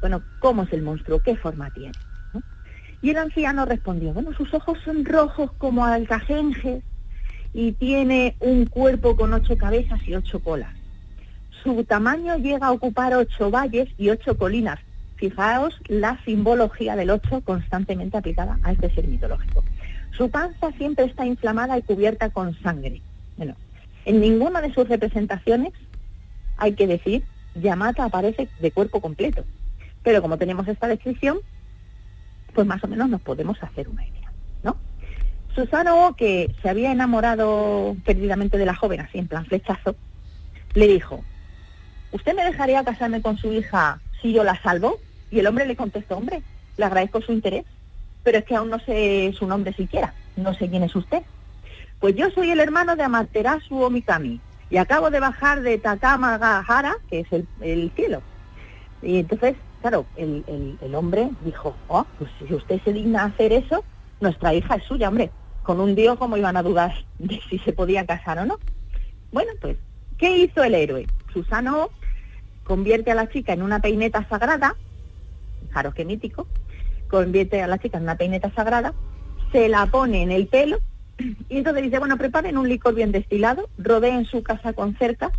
[0.00, 1.20] bueno, ¿cómo es el monstruo?
[1.20, 1.94] ¿Qué forma tiene?
[3.00, 6.82] Y el anciano respondió, bueno, sus ojos son rojos como alcajenges
[7.54, 10.70] y tiene un cuerpo con ocho cabezas y ocho colas.
[11.62, 14.80] Su tamaño llega a ocupar ocho valles y ocho colinas.
[15.16, 19.64] Fijaos la simbología del ocho constantemente aplicada a este ser mitológico.
[20.16, 23.00] Su panza siempre está inflamada y cubierta con sangre.
[23.36, 23.54] Bueno,
[24.04, 25.72] en ninguna de sus representaciones,
[26.56, 29.44] hay que decir, Yamata aparece de cuerpo completo.
[30.08, 31.40] Pero como tenemos esta descripción,
[32.54, 34.74] pues más o menos nos podemos hacer una idea, ¿no?
[35.54, 39.96] Susano, que se había enamorado perdidamente de la joven, así en plan flechazo,
[40.72, 41.22] le dijo,
[42.10, 44.98] ¿usted me dejaría casarme con su hija si yo la salvo?
[45.30, 46.42] Y el hombre le contestó, hombre,
[46.78, 47.66] le agradezco su interés,
[48.22, 51.22] pero es que aún no sé su nombre siquiera, no sé quién es usted.
[52.00, 54.40] Pues yo soy el hermano de Amaterasu Omikami
[54.70, 57.26] y acabo de bajar de Takamagahara, que es
[57.60, 58.22] el, cielo.
[59.02, 63.84] Y entonces, claro, el, hombre dijo, oh, pues si usted se digna hacer eso,
[64.20, 65.30] nuestra hija es suya, hombre.
[65.62, 68.58] Con un dios, ¿cómo iban a dudar de si se podía casar o no?
[69.32, 69.76] Bueno, pues,
[70.16, 71.06] ¿qué hizo el héroe?
[71.32, 71.90] Susano
[72.64, 74.76] convierte a la chica en una peineta sagrada,
[75.66, 76.46] fijaros qué mítico,
[77.08, 78.94] convierte a la chica en una peineta sagrada,
[79.52, 80.78] se la pone en el pelo
[81.48, 85.32] y entonces dice, bueno, preparen un licor bien destilado, rodeen su casa con cercas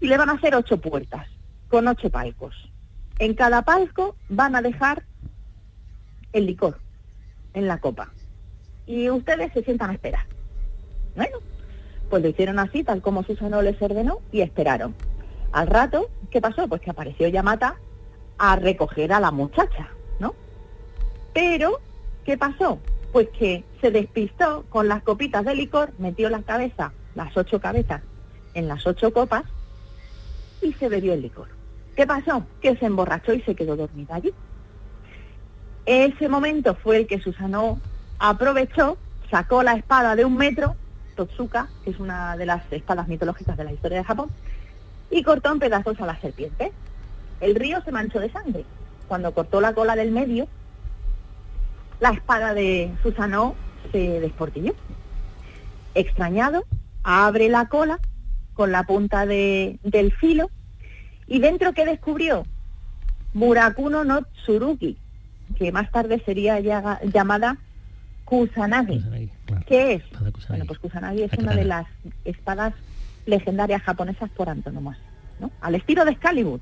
[0.00, 1.26] y le van a hacer ocho puertas
[1.68, 2.54] con ocho palcos.
[3.18, 5.04] En cada palco van a dejar
[6.32, 6.78] el licor
[7.52, 8.12] en la copa.
[8.86, 10.26] Y ustedes se sientan a esperar.
[11.16, 11.38] Bueno,
[12.10, 14.94] pues lo hicieron así, tal como Susano les ordenó, y esperaron.
[15.52, 16.66] Al rato, ¿qué pasó?
[16.68, 17.76] Pues que apareció Yamata
[18.36, 20.34] a recoger a la muchacha, ¿no?
[21.32, 21.80] Pero,
[22.24, 22.80] ¿qué pasó?
[23.14, 28.02] pues que se despistó con las copitas de licor, metió las cabezas, las ocho cabezas,
[28.54, 29.44] en las ocho copas
[30.60, 31.46] y se bebió el licor.
[31.96, 32.44] ¿Qué pasó?
[32.60, 34.34] Que se emborrachó y se quedó dormida allí.
[35.86, 37.78] Ese momento fue el que Susano
[38.18, 38.96] aprovechó,
[39.30, 40.76] sacó la espada de un metro,
[41.14, 44.30] Totsuka, que es una de las espadas mitológicas de la historia de Japón,
[45.10, 46.72] y cortó en pedazos a la serpiente.
[47.40, 48.64] El río se manchó de sangre.
[49.06, 50.48] Cuando cortó la cola del medio,
[52.00, 53.54] la espada de Susano
[53.92, 54.74] se desportilló.
[55.94, 56.64] Extrañado,
[57.02, 58.00] abre la cola
[58.54, 60.50] con la punta de, del filo
[61.26, 62.44] y dentro que descubrió
[63.32, 64.96] Murakuno no Tsurugi,
[65.58, 67.58] que más tarde sería llamada
[68.24, 69.04] Kusanagi.
[69.66, 70.02] ¿Qué es?
[70.48, 71.86] Bueno, pues Kusanagi es una de las
[72.24, 72.74] espadas
[73.26, 75.04] legendarias japonesas por antonomasia,
[75.40, 75.50] ¿no?
[75.60, 76.60] Al estilo de Excalibur.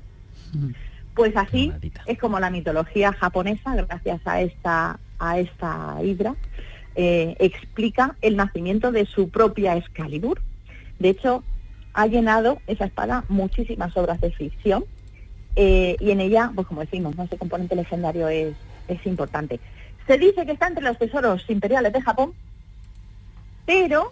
[0.53, 0.71] Mm.
[1.13, 1.71] Pues así
[2.07, 6.35] es como la mitología japonesa, gracias a esta, a esta hidra,
[6.95, 10.41] eh, explica el nacimiento de su propia Excalibur.
[10.97, 11.43] De hecho,
[11.93, 14.85] ha llenado esa espada muchísimas obras de ficción
[15.55, 18.55] eh, y en ella, pues como decimos, ese componente legendario es,
[18.87, 19.59] es importante.
[20.07, 22.33] Se dice que está entre los tesoros imperiales de Japón,
[23.65, 24.11] pero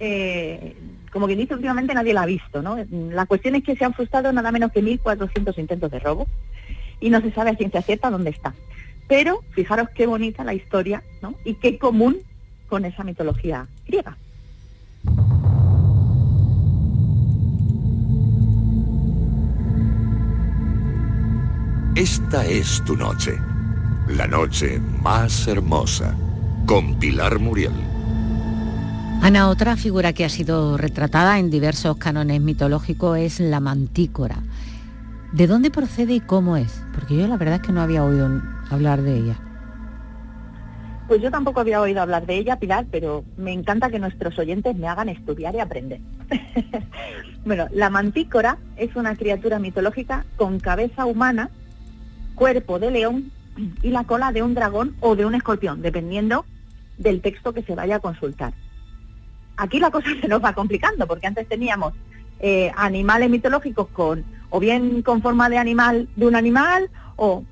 [0.00, 0.76] eh,
[1.12, 2.76] como quien dice últimamente nadie la ha visto, ¿no?
[2.90, 6.26] La cuestión es que se han frustrado nada menos que 1.400 intentos de robo
[7.00, 8.54] y no se sabe a ciencia cierta dónde está.
[9.08, 11.34] Pero fijaros qué bonita la historia, ¿no?
[11.44, 12.18] Y qué común
[12.68, 14.16] con esa mitología griega.
[21.96, 23.36] Esta es tu noche,
[24.06, 26.14] la noche más hermosa,
[26.64, 27.72] con Pilar Muriel.
[29.20, 34.36] Ana, otra figura que ha sido retratada en diversos cánones mitológicos es la mantícora.
[35.32, 36.80] ¿De dónde procede y cómo es?
[36.94, 39.36] Porque yo la verdad es que no había oído hablar de ella.
[41.08, 44.76] Pues yo tampoco había oído hablar de ella, Pilar, pero me encanta que nuestros oyentes
[44.76, 46.00] me hagan estudiar y aprender.
[47.44, 51.50] bueno, la mantícora es una criatura mitológica con cabeza humana,
[52.40, 53.30] cuerpo de león
[53.82, 56.46] y la cola de un dragón o de un escorpión, dependiendo
[56.96, 58.54] del texto que se vaya a consultar.
[59.58, 61.92] Aquí la cosa se nos va complicando, porque antes teníamos
[62.38, 67.44] eh, animales mitológicos con, o bien con forma de animal de un animal, o,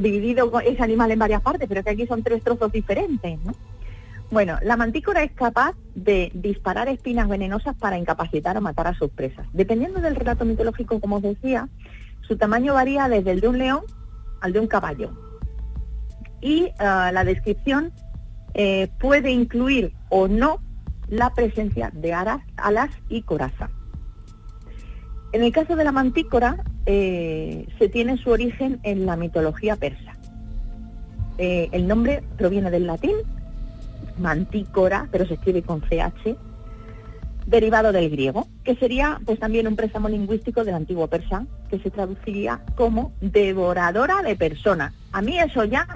[0.00, 3.38] dividido ese animal en varias partes, pero que aquí son tres trozos diferentes,
[4.30, 9.10] Bueno, la mantícora es capaz de disparar espinas venenosas para incapacitar o matar a sus
[9.10, 9.46] presas.
[9.52, 11.68] Dependiendo del relato mitológico, como os decía,
[12.22, 13.82] su tamaño varía desde el de un león
[14.42, 15.10] al de un caballo.
[16.42, 17.92] Y ah, la descripción
[18.54, 20.60] eh, puede incluir o no
[21.08, 23.70] la presencia de alas, alas y coraza.
[25.32, 30.16] En el caso de la mantícora, eh, se tiene su origen en la mitología persa.
[31.38, 33.16] Eh, el nombre proviene del latín,
[34.18, 36.36] mantícora, pero se escribe con CH,
[37.52, 41.90] derivado del griego, que sería pues también un préstamo lingüístico del antiguo persa, que se
[41.90, 44.94] traduciría como devoradora de personas.
[45.12, 45.86] A mí eso ya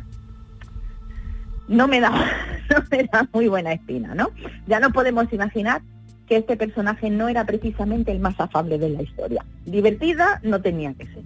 [1.66, 2.10] no me da,
[2.70, 4.30] no me da muy buena espina, ¿no?
[4.66, 5.80] Ya no podemos imaginar
[6.28, 9.44] que este personaje no era precisamente el más afable de la historia.
[9.64, 11.22] Divertida no tenía que ser.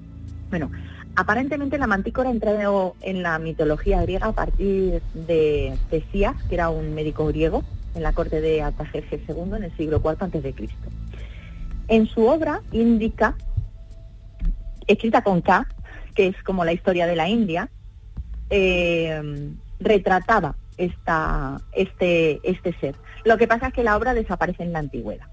[0.49, 0.71] Bueno,
[1.17, 6.95] aparentemente la mantícora entró en la mitología griega a partir de Tesías, que era un
[6.95, 7.65] médico griego,
[7.95, 10.55] en la corte de Artajerjes II en el siglo IV a.C.
[11.89, 13.35] En su obra indica,
[14.87, 15.67] escrita con K,
[16.15, 17.69] que es como la historia de la India,
[18.49, 22.97] eh, retrataba esta, este, este ser.
[23.25, 25.27] Lo que pasa es que la obra desaparece en la antigüedad.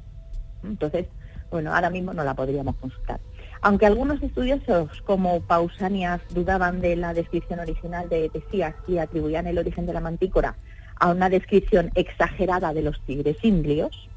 [0.63, 1.07] Entonces,
[1.51, 3.19] bueno, ahora mismo no la podríamos consultar.
[3.61, 9.57] Aunque algunos estudiosos como Pausanias dudaban de la descripción original de Tesías y atribuían el
[9.57, 10.55] origen de la mantícora
[10.99, 14.07] a una descripción exagerada de los tigres indios,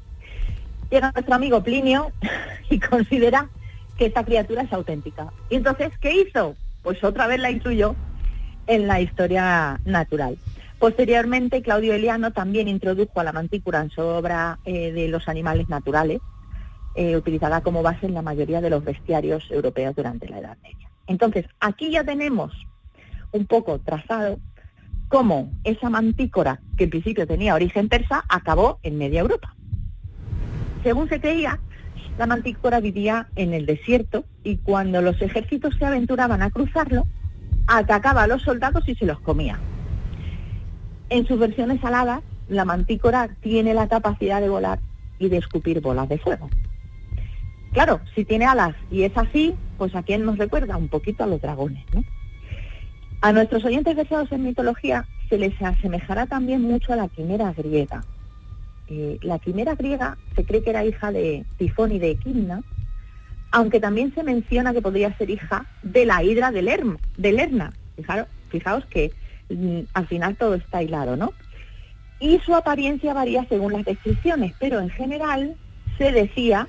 [0.89, 2.11] llega nuestro amigo Plinio
[2.69, 3.49] y considera
[3.97, 5.31] que esta criatura es auténtica.
[5.49, 6.55] Y entonces, ¿qué hizo?
[6.83, 7.95] Pues otra vez la incluyó
[8.67, 10.37] en la historia natural.
[10.79, 15.69] Posteriormente, Claudio Eliano también introdujo a la mantícora en su obra eh, de los animales
[15.69, 16.21] naturales,
[16.95, 20.89] eh, utilizada como base en la mayoría de los bestiarios europeos durante la Edad Media.
[21.05, 22.51] Entonces, aquí ya tenemos
[23.31, 24.39] un poco trazado
[25.11, 29.53] cómo esa mantícora, que en principio tenía origen persa, acabó en media Europa.
[30.83, 31.59] Según se creía,
[32.17, 37.05] la mantícora vivía en el desierto y cuando los ejércitos se aventuraban a cruzarlo,
[37.67, 39.59] atacaba a los soldados y se los comía.
[41.09, 44.79] En sus versiones aladas, la mantícora tiene la capacidad de volar
[45.19, 46.49] y de escupir bolas de fuego.
[47.73, 51.27] Claro, si tiene alas y es así, pues a quién nos recuerda un poquito a
[51.27, 52.01] los dragones, ¿no?
[53.21, 58.03] A nuestros oyentes versados en mitología se les asemejará también mucho a la quimera griega.
[58.87, 62.63] Eh, la quimera griega se cree que era hija de Tifón y de Equimna,
[63.51, 67.73] aunque también se menciona que podría ser hija de la hidra de, Lerma, de Lerna.
[67.95, 69.11] Fijaros, fijaos que
[69.49, 71.31] mm, al final todo está hilado, ¿no?
[72.19, 75.55] Y su apariencia varía según las descripciones, pero en general
[75.99, 76.67] se decía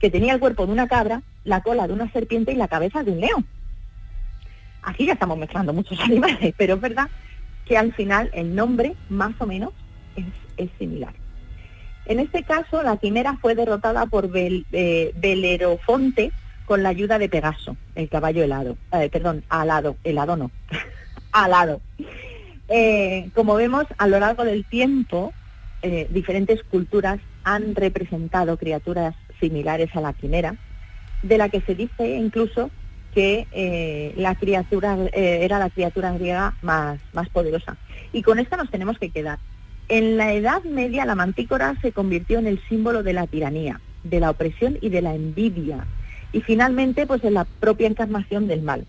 [0.00, 3.04] que tenía el cuerpo de una cabra, la cola de una serpiente y la cabeza
[3.04, 3.46] de un león.
[4.82, 7.08] Aquí ya estamos mezclando muchos animales, pero es verdad
[7.64, 9.72] que al final el nombre más o menos
[10.56, 11.14] es, similar.
[12.04, 16.32] En este caso, la quimera fue derrotada por eh, Belerofonte
[16.66, 20.50] con la ayuda de Pegaso, el caballo helado, eh, perdón, alado, helado no,
[21.32, 21.80] alado.
[22.68, 25.32] Eh, como vemos, a lo largo del tiempo,
[26.10, 30.54] diferentes culturas han representado criaturas similares a la quimera,
[31.22, 32.70] de la que se dice incluso
[33.14, 37.76] que la criatura era la criatura griega más, más poderosa.
[38.12, 39.38] Y con esto nos tenemos que quedar.
[39.88, 44.20] En la Edad Media la mantícora se convirtió en el símbolo de la tiranía, de
[44.20, 45.86] la opresión y de la envidia,
[46.32, 48.86] y finalmente pues en la propia encarnación del mal.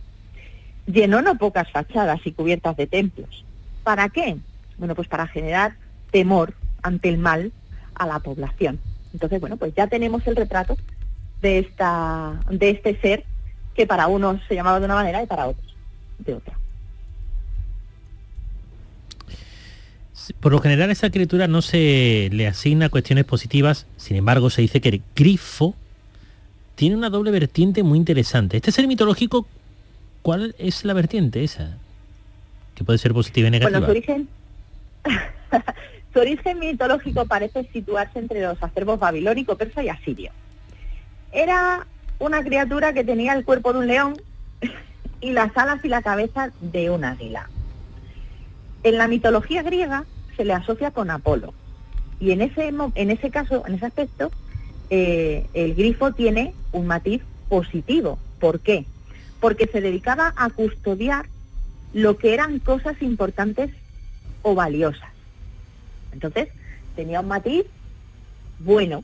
[0.85, 3.43] Llenó no pocas fachadas y cubiertas de templos.
[3.83, 4.37] ¿Para qué?
[4.77, 5.75] Bueno, pues para generar
[6.11, 7.51] temor ante el mal
[7.95, 8.79] a la población.
[9.13, 10.77] Entonces, bueno, pues ya tenemos el retrato
[11.41, 13.25] de esta de este ser
[13.75, 15.75] que para unos se llamaba de una manera y para otros
[16.19, 16.57] de otra.
[20.39, 24.79] Por lo general esa criatura no se le asigna cuestiones positivas, sin embargo se dice
[24.79, 25.75] que el grifo
[26.75, 28.57] tiene una doble vertiente muy interesante.
[28.57, 29.45] Este ser mitológico,
[30.21, 31.77] ¿cuál es la vertiente esa?
[32.75, 33.79] Que puede ser positiva y negativa.
[33.79, 34.29] Bueno, su origen,
[36.13, 40.31] su origen mitológico parece situarse entre los acervos babilónico, persa y asirio.
[41.33, 41.85] Era
[42.23, 44.13] una criatura que tenía el cuerpo de un león
[45.19, 47.49] y las alas y la cabeza de un águila.
[48.83, 50.05] En la mitología griega
[50.37, 51.53] se le asocia con Apolo.
[52.21, 54.31] Y en ese, en ese caso, en ese aspecto,
[54.89, 58.17] eh, el grifo tiene un matiz positivo.
[58.39, 58.85] ¿Por qué?
[59.41, 61.25] Porque se dedicaba a custodiar
[61.91, 63.69] lo que eran cosas importantes
[64.43, 65.11] o valiosas.
[66.13, 66.47] Entonces,
[66.95, 67.65] tenía un matiz
[68.59, 69.03] bueno,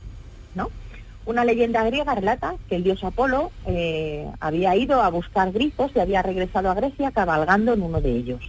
[1.30, 6.00] Una leyenda griega relata que el dios Apolo eh, había ido a buscar grifos y
[6.00, 8.40] había regresado a Grecia cabalgando en uno de ellos.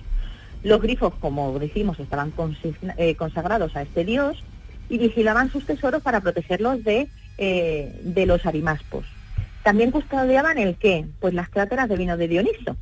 [0.63, 2.33] Los grifos, como decimos, estaban
[2.97, 4.43] eh, consagrados a este dios
[4.89, 7.07] y vigilaban sus tesoros para protegerlos de,
[7.37, 9.05] eh, de los arimaspos.
[9.61, 11.05] También custodiaban el qué?
[11.19, 12.75] Pues las cráteras de vino de Dioniso.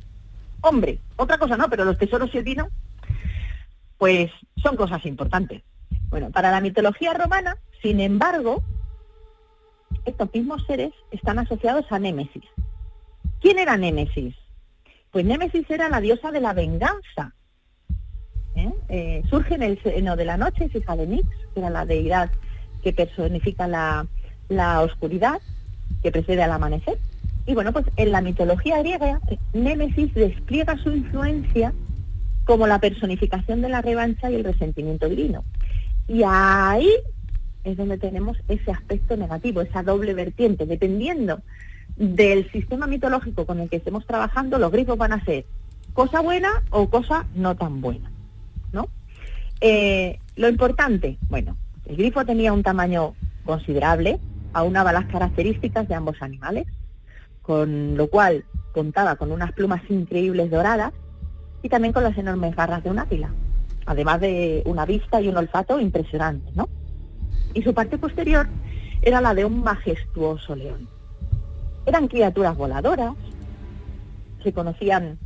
[0.62, 2.70] Hombre, otra cosa no, pero los tesoros y el vino,
[3.98, 4.30] pues
[4.62, 5.60] son cosas importantes.
[6.08, 8.62] Bueno, para la mitología romana, sin embargo,
[10.04, 12.44] estos mismos seres están asociados a Némesis.
[13.40, 14.34] ¿Quién era Némesis?
[15.10, 17.34] Pues Némesis era la diosa de la venganza,
[18.54, 18.72] ¿eh?
[18.88, 21.84] Eh, surge en el seno de la noche, es hija de Nix, que era la
[21.84, 22.30] deidad
[22.82, 24.06] que personifica la,
[24.82, 25.40] oscuridad,
[26.02, 26.98] que precede al amanecer.
[27.46, 29.20] Y bueno, pues en la mitología griega,
[29.52, 31.72] Némesis despliega su influencia
[32.44, 35.44] como la personificación de la revancha y el resentimiento divino.
[36.08, 36.90] Y ahí
[37.64, 40.66] es donde tenemos ese aspecto negativo, esa doble vertiente.
[40.66, 41.40] Dependiendo
[41.96, 45.44] del sistema mitológico con el que estemos trabajando, los grifos van a ser
[45.92, 48.10] cosa buena o cosa no tan buena.
[48.72, 48.88] ¿no?
[49.60, 51.56] Eh, lo importante, bueno,
[51.86, 54.18] el grifo tenía un tamaño considerable,
[54.52, 56.66] aunaba las características de ambos animales,
[57.42, 60.92] con lo cual contaba con unas plumas increíbles doradas
[61.62, 63.30] y también con las enormes garras de un águila,
[63.86, 66.68] además de una vista y un olfato impresionantes, ¿no?
[67.54, 68.48] Y su parte posterior
[69.02, 70.88] era la de un majestuoso león.
[71.86, 73.14] Eran criaturas voladoras,
[74.42, 75.18] se conocían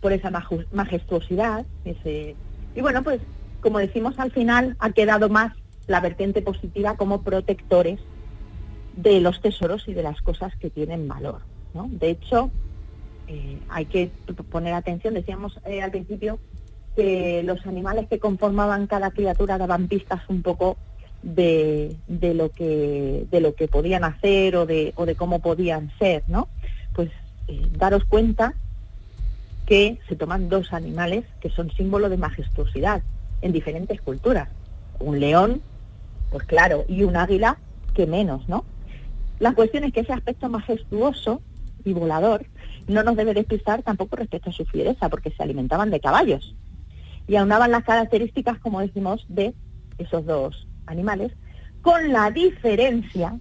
[0.00, 0.30] por esa
[0.72, 3.20] majestuosidad, y bueno, pues
[3.60, 5.52] como decimos al final, ha quedado más
[5.86, 8.00] la vertiente positiva como protectores
[8.96, 11.40] de los tesoros y de las cosas que tienen valor.
[11.74, 11.88] ¿no?
[11.90, 12.50] De hecho,
[13.28, 14.10] eh, hay que
[14.50, 16.38] poner atención, decíamos eh, al principio
[16.96, 20.76] que los animales que conformaban cada criatura daban pistas un poco
[21.22, 25.90] de, de, lo que de lo que podían hacer o de, o de cómo podían
[25.98, 26.48] ser, ¿no?
[26.94, 27.10] Pues
[27.48, 28.54] eh, daros cuenta
[29.66, 33.02] que se toman dos animales que son símbolo de majestuosidad
[33.42, 34.48] en diferentes culturas.
[34.98, 35.62] Un león,
[36.30, 37.58] pues claro, y un águila,
[37.94, 38.64] que menos, ¿no?
[39.38, 41.40] La cuestión es que ese aspecto majestuoso
[41.84, 42.46] y volador
[42.88, 46.54] no nos debe despistar tampoco respecto a su fiereza, porque se alimentaban de caballos
[47.26, 49.54] y aunaban las características, como decimos, de
[49.98, 51.32] esos dos animales,
[51.82, 53.38] con la diferencia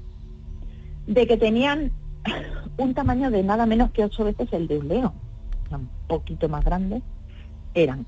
[1.08, 1.92] de que tenían
[2.78, 5.30] un tamaño de nada menos que ocho veces el de un león
[5.78, 7.04] un poquito más grandes,
[7.74, 8.06] eran.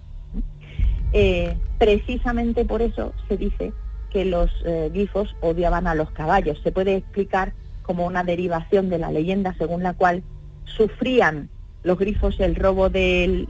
[1.13, 3.73] Eh, precisamente por eso se dice
[4.09, 6.59] que los eh, grifos odiaban a los caballos.
[6.63, 10.23] Se puede explicar como una derivación de la leyenda según la cual
[10.65, 11.49] sufrían
[11.83, 13.45] los grifos el robo de,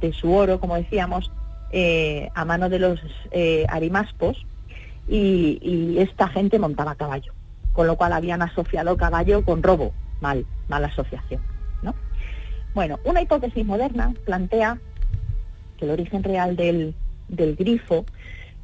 [0.00, 1.32] de, su oro, como decíamos,
[1.72, 3.00] eh, a mano de los
[3.68, 4.46] arimaspos
[5.08, 7.32] y, esta gente montaba caballo,
[7.72, 11.40] con lo cual habían asociado caballo con robo, mal, mala asociación.
[12.76, 14.78] Bueno, una hipótesis moderna plantea
[15.78, 16.94] que el origen real del,
[17.28, 18.04] grifo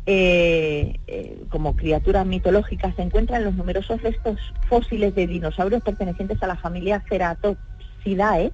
[0.04, 4.38] eh, eh, como criaturas mitológicas se encuentran los numerosos restos
[4.68, 8.52] fósiles de dinosaurios pertenecientes a la familia Ceratopsidae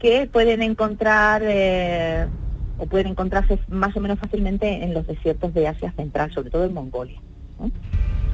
[0.00, 2.26] que pueden encontrar eh,
[2.78, 6.64] o pueden encontrarse más o menos fácilmente en los desiertos de Asia Central, sobre todo
[6.64, 7.20] en Mongolia.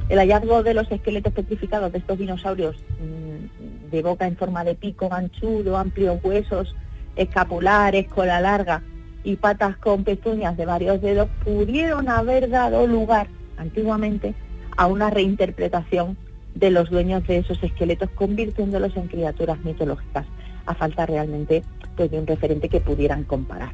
[0.09, 4.74] El hallazgo de los esqueletos petrificados de estos dinosaurios mm, de boca en forma de
[4.74, 6.74] pico ganchudo, amplios huesos,
[7.16, 8.82] escapulares, cola larga,
[9.24, 14.34] y patas con pezuñas de varios dedos pudieron haber dado lugar antiguamente
[14.76, 16.16] a una reinterpretación
[16.55, 20.26] de los dueños de esos esqueletos, convirtiéndolos en criaturas mitológicas,
[20.66, 21.62] a falta realmente
[21.97, 23.72] pues, de un referente que pudieran comparar.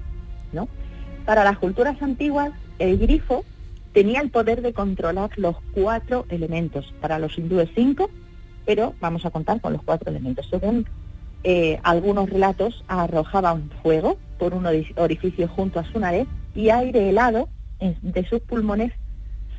[1.25, 3.45] Para las culturas antiguas, el grifo
[3.93, 6.95] tenía el poder de controlar los cuatro elementos.
[7.01, 8.11] Para los hindúes cinco,
[8.65, 10.47] pero vamos a contar con los cuatro elementos.
[10.49, 10.87] Según
[11.45, 17.49] eh, algunos relatos, arrojaban fuego, por un orificio junto a su nariz y aire helado
[17.81, 18.93] de sus pulmones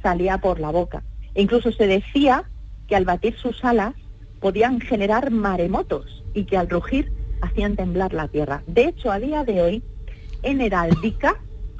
[0.01, 1.03] salía por la boca.
[1.35, 2.45] E incluso se decía
[2.87, 3.93] que al batir sus alas
[4.39, 7.11] podían generar maremotos y que al rugir
[7.41, 8.63] hacían temblar la tierra.
[8.67, 9.83] De hecho, a día de hoy,
[10.43, 11.35] en heráldica,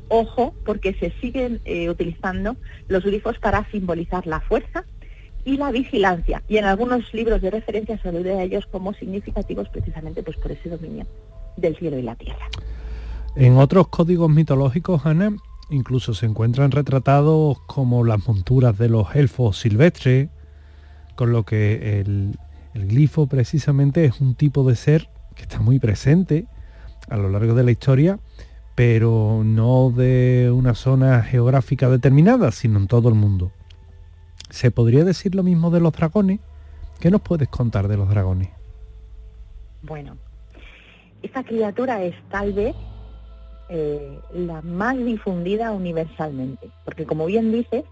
[0.07, 2.55] ojo, porque se siguen eh, utilizando
[2.87, 4.85] los grifos para simbolizar la fuerza
[5.45, 6.43] y la vigilancia.
[6.47, 10.51] Y en algunos libros de referencia se alude a ellos como significativos precisamente pues, por
[10.51, 11.05] ese dominio
[11.57, 12.47] del cielo y la tierra.
[13.35, 15.35] En otros códigos mitológicos, Ana,
[15.69, 20.29] incluso se encuentran retratados como las monturas de los elfos silvestres,
[21.15, 22.37] con lo que el,
[22.73, 26.45] glifo precisamente es un tipo de ser que está muy presente
[27.09, 28.19] a lo largo de la historia,
[28.79, 33.51] pero no de una zona geográfica determinada, sino en todo el mundo.
[34.49, 36.39] ¿Se podría decir lo mismo de los dragones?
[37.01, 38.47] ¿Qué nos puedes contar de los dragones?
[39.81, 40.15] Bueno,
[41.21, 42.73] esta criatura es tal vez
[43.67, 47.83] eh, la más difundida universalmente, porque como bien dices,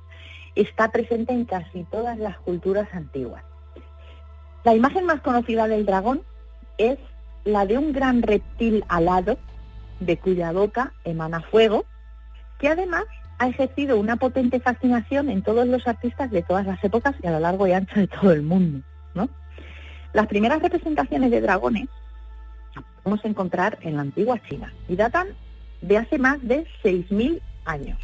[0.56, 3.44] está presente en casi todas las culturas antiguas.
[4.64, 6.22] La imagen más conocida del dragón
[6.78, 6.98] es
[7.44, 9.38] la de un gran reptil alado,
[10.00, 11.86] de cuya boca emana fuego,
[12.60, 13.06] que además
[13.40, 17.32] ha ejercido una potente fascinación en todos los artistas de todas las épocas y a
[17.32, 18.82] lo largo y ancho de todo el mundo.
[20.14, 21.88] Las primeras representaciones de dragones
[23.16, 25.28] a encontrar en la antigua China y datan
[25.82, 28.00] de hace más de 6.000 años.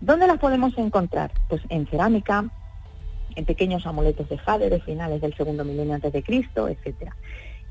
[0.00, 1.32] ¿Dónde las podemos encontrar?
[1.48, 2.44] Pues en cerámica,
[3.34, 7.12] en pequeños amuletos de jade de finales del segundo milenio antes de Cristo, etc.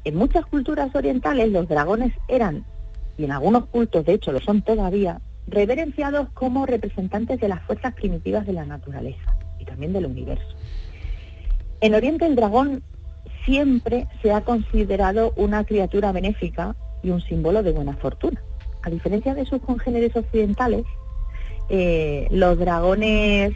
[0.04, 2.66] En muchas culturas orientales los dragones eran,
[3.18, 7.94] y en algunos cultos de hecho lo son todavía, reverenciados como representantes de las fuerzas
[7.94, 10.56] primitivas de la naturaleza y también del universo.
[11.82, 12.84] En Oriente el dragón
[13.46, 18.42] siempre se ha considerado una criatura benéfica y un símbolo de buena fortuna
[18.86, 20.86] a diferencia de sus congéneres occidentales,
[21.70, 23.54] eh, los dragones,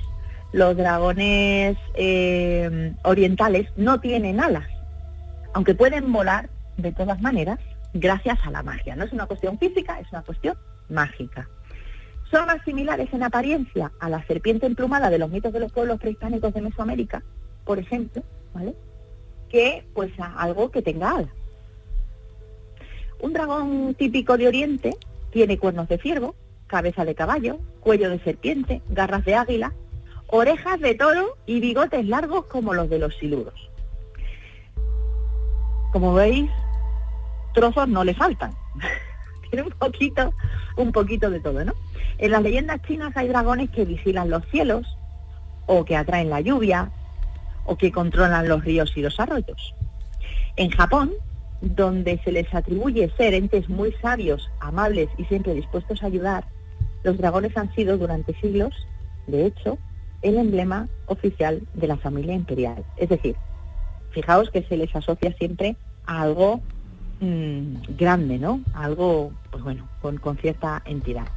[0.51, 4.65] los dragones eh, orientales no tienen alas,
[5.53, 7.59] aunque pueden volar de todas maneras
[7.93, 8.95] gracias a la magia.
[8.95, 10.57] No es una cuestión física, es una cuestión
[10.89, 11.49] mágica.
[12.31, 15.99] Son más similares en apariencia a la serpiente emplumada de los mitos de los pueblos
[15.99, 17.23] prehispánicos de Mesoamérica,
[17.65, 18.23] por ejemplo,
[18.53, 18.75] ¿vale?
[19.49, 21.31] que pues a algo que tenga alas.
[23.19, 24.95] Un dragón típico de Oriente
[25.31, 26.35] tiene cuernos de ciervo,
[26.67, 29.73] cabeza de caballo, cuello de serpiente, garras de águila,
[30.27, 33.69] orejas de toro y bigotes largos como los de los siluros.
[35.91, 36.49] Como veis,
[37.59, 38.53] trozos no le faltan.
[39.49, 40.33] Tiene un poquito,
[40.77, 41.73] un poquito de todo, ¿no?
[42.17, 44.97] En las leyendas chinas hay dragones que vigilan los cielos,
[45.65, 46.91] o que atraen la lluvia,
[47.65, 49.75] o que controlan los ríos y los arroyos.
[50.55, 51.11] En Japón
[51.61, 56.45] donde se les atribuye ser entes muy sabios, amables y siempre dispuestos a ayudar,
[57.03, 58.73] los dragones han sido durante siglos,
[59.27, 59.77] de hecho,
[60.21, 62.83] el emblema oficial de la familia imperial.
[62.97, 63.35] Es decir,
[64.11, 66.61] fijaos que se les asocia siempre a algo
[67.19, 68.61] mm, grande, ¿no?
[68.73, 71.27] algo, pues bueno, con, con cierta entidad.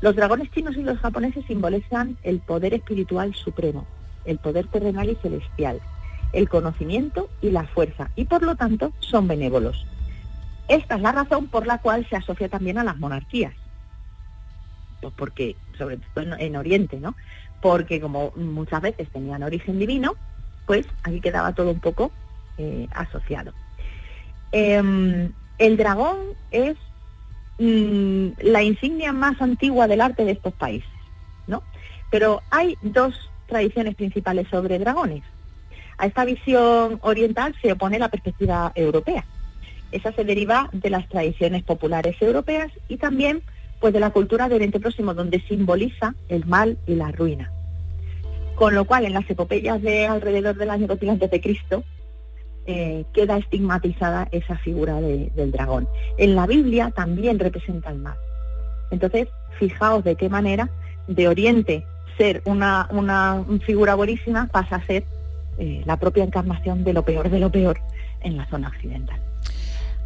[0.00, 3.86] Los dragones chinos y los japoneses simbolizan el poder espiritual supremo,
[4.24, 5.80] el poder terrenal y celestial,
[6.32, 9.86] el conocimiento y la fuerza, y por lo tanto son benévolos.
[10.68, 13.54] Esta es la razón por la cual se asocia también a las monarquías.
[15.00, 17.16] Pues porque, sobre todo en, Oriente, ¿no?
[17.60, 20.14] Porque como muchas veces tenían origen divino,
[20.66, 22.12] pues aquí quedaba todo un poco
[22.56, 23.52] eh, asociado.
[24.52, 26.16] Em, el dragón
[26.50, 26.76] es
[27.58, 30.88] mm, la insignia más antigua del arte de estos países,
[31.46, 31.62] ¿no?
[32.10, 35.22] Pero hay dos tradiciones principales sobre dragones.
[35.98, 39.24] A esta visión oriental se opone la perspectiva europea.
[39.92, 43.42] Esa se deriva de las tradiciones populares europeas y también
[43.80, 47.50] pues de la cultura de Oriente Próximo, donde simboliza el mal y la ruina.
[48.54, 51.82] Con lo cual, en las epopeyas de alrededor del año 2000 antes de Cristo,
[52.72, 55.88] eh, queda estigmatizada esa figura del dragón.
[56.18, 58.16] En la Biblia también representa el mal.
[58.92, 59.26] Entonces,
[59.58, 60.70] fijaos de qué manera
[61.08, 61.84] de Oriente
[62.16, 65.04] ser una, una figura buenísima pasa a ser
[65.58, 67.76] eh, la propia encarnación de lo peor de lo peor
[68.22, 69.20] en la zona occidental.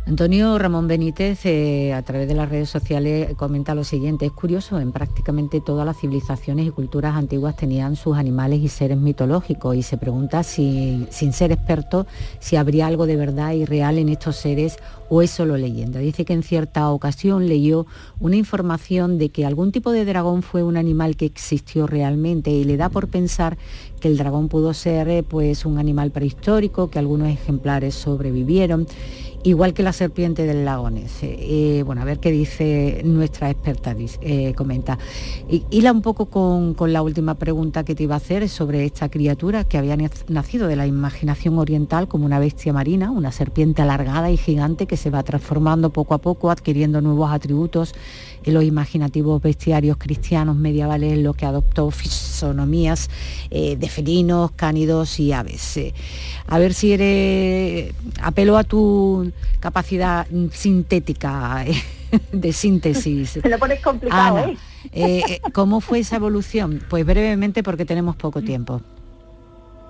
[0.06, 4.26] Antonio Ramón Benítez, eh, a través de las redes sociales, comenta lo siguiente.
[4.26, 8.98] Es curioso, en prácticamente todas las civilizaciones y culturas antiguas tenían sus animales y seres
[8.98, 12.06] mitológicos y se pregunta si, sin ser experto,
[12.38, 14.76] si habría algo de verdad y real en estos seres
[15.08, 16.00] o es solo leyenda.
[16.00, 17.86] Dice que en cierta ocasión leyó
[18.20, 22.64] una información de que algún tipo de dragón fue un animal que existió realmente y
[22.64, 23.56] le da por pensar
[24.04, 28.86] que el dragón pudo ser eh, pues un animal prehistórico, que algunos ejemplares sobrevivieron
[29.44, 30.88] igual que la serpiente del lago
[31.22, 34.98] eh, bueno, a ver qué dice nuestra experta, eh, comenta.
[35.70, 39.64] Hila un poco con, la última pregunta que te iba a hacer sobre esta criatura
[39.64, 39.96] que había
[40.28, 44.96] nacido de la imaginación oriental como una bestia marina, una serpiente alargada y gigante que
[44.96, 47.94] se va transformando poco a poco, adquiriendo nuevos atributos
[48.46, 53.10] los imaginativos bestiarios cristianos medievales, en los que adoptó fisonomías
[53.50, 55.80] eh, de felinos, cánidos y aves.
[56.46, 57.94] a ver si eres...
[58.22, 61.74] apelo a tu capacidad sintética eh,
[62.32, 63.30] de síntesis.
[63.30, 64.56] Se lo pones complicado, ¿eh?
[64.92, 65.40] ¿eh?
[65.52, 66.82] ¿Cómo fue esa evolución?
[66.88, 68.80] Pues brevemente porque tenemos poco tiempo.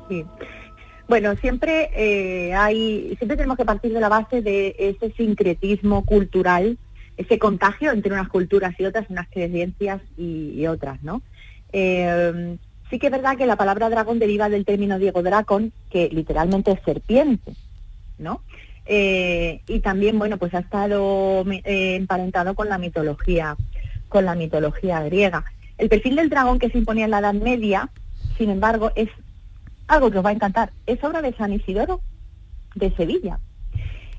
[0.08, 0.24] Sí.
[1.06, 6.78] Bueno, siempre eh, hay, siempre tenemos que partir de la base de ese sincretismo cultural,
[7.16, 11.22] ese contagio entre unas culturas y otras, unas creencias y, otras, ¿no?
[12.90, 16.70] sí que es verdad que la palabra dragón deriva del término Diego Dracon, que literalmente
[16.70, 17.54] es serpiente,
[18.18, 18.40] ¿no?
[18.86, 23.56] Eh, y también, bueno, pues ha estado eh, emparentado con la mitología,
[24.08, 25.44] con la mitología griega.
[25.78, 27.88] El perfil del dragón que se imponía en la Edad Media,
[28.36, 29.08] sin embargo, es
[29.86, 30.72] algo que os va a encantar.
[30.86, 32.00] Es obra de San Isidoro
[32.74, 33.38] de Sevilla.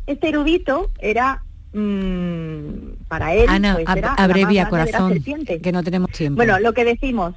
[0.08, 1.44] Este erudito era
[1.76, 6.38] mm, para él Ana, pues abrevia corazón que no tenemos tiempo.
[6.38, 7.36] Bueno, lo que decimos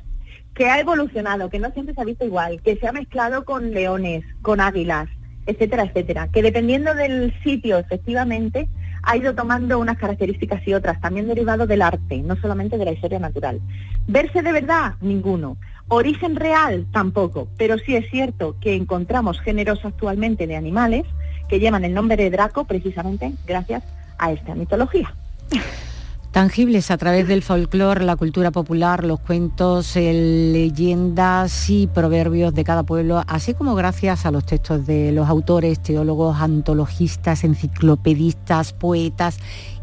[0.54, 3.70] que ha evolucionado, que no siempre se ha visto igual, que se ha mezclado con
[3.70, 5.08] leones, con águilas,
[5.46, 8.68] etcétera, etcétera, que dependiendo del sitio, efectivamente,
[9.02, 12.92] ha ido tomando unas características y otras, también derivado del arte, no solamente de la
[12.92, 13.60] historia natural.
[14.08, 15.56] Verse de verdad, ninguno.
[15.86, 21.06] Origen real, tampoco, pero sí es cierto que encontramos géneros actualmente de animales
[21.48, 23.82] que llevan el nombre de Draco precisamente gracias
[24.18, 25.14] a esta mitología.
[26.32, 32.82] Tangibles a través del folclore, la cultura popular, los cuentos, leyendas y proverbios de cada
[32.82, 39.38] pueblo, así como gracias a los textos de los autores, teólogos, antologistas, enciclopedistas, poetas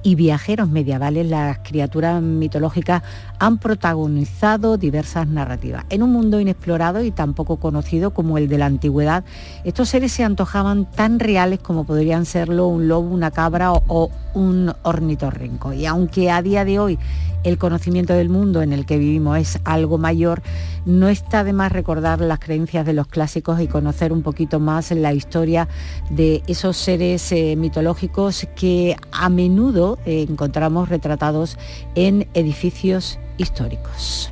[0.06, 3.02] y viajeros medievales, las criaturas mitológicas
[3.40, 5.84] han protagonizado diversas narrativas.
[5.90, 9.24] En un mundo inexplorado y tan poco conocido como el de la antigüedad,
[9.64, 14.72] estos seres se antojaban tan reales como podrían serlo un lobo, una cabra o, un
[14.84, 15.74] ornitorrinco.
[15.74, 17.00] Y aunque a día de hoy
[17.44, 20.42] el conocimiento del mundo en el que vivimos es algo mayor,
[20.86, 24.92] no está de más recordar las creencias de los clásicos y conocer un poquito más
[24.92, 25.68] la historia
[26.10, 31.58] de esos seres eh, mitológicos que a menudo eh, encontramos retratados
[31.96, 34.30] en edificios históricos.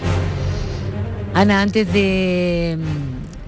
[1.34, 2.78] Ana, antes de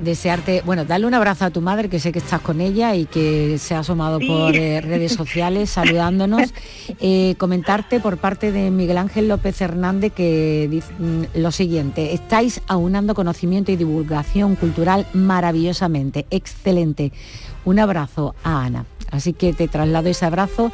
[0.02, 3.06] desearte, bueno, darle un abrazo a tu madre, que sé que estás con ella y
[3.06, 6.54] que se ha asomado por eh, redes sociales saludándonos.
[7.00, 12.62] Eh, comentarte por parte de Miguel Ángel López Hernández que dice mm, lo siguiente, estáis
[12.68, 17.12] aunando conocimiento y divulgación cultural maravillosamente, excelente.
[17.64, 18.86] Un abrazo a Ana.
[19.12, 20.72] Así que te traslado ese abrazo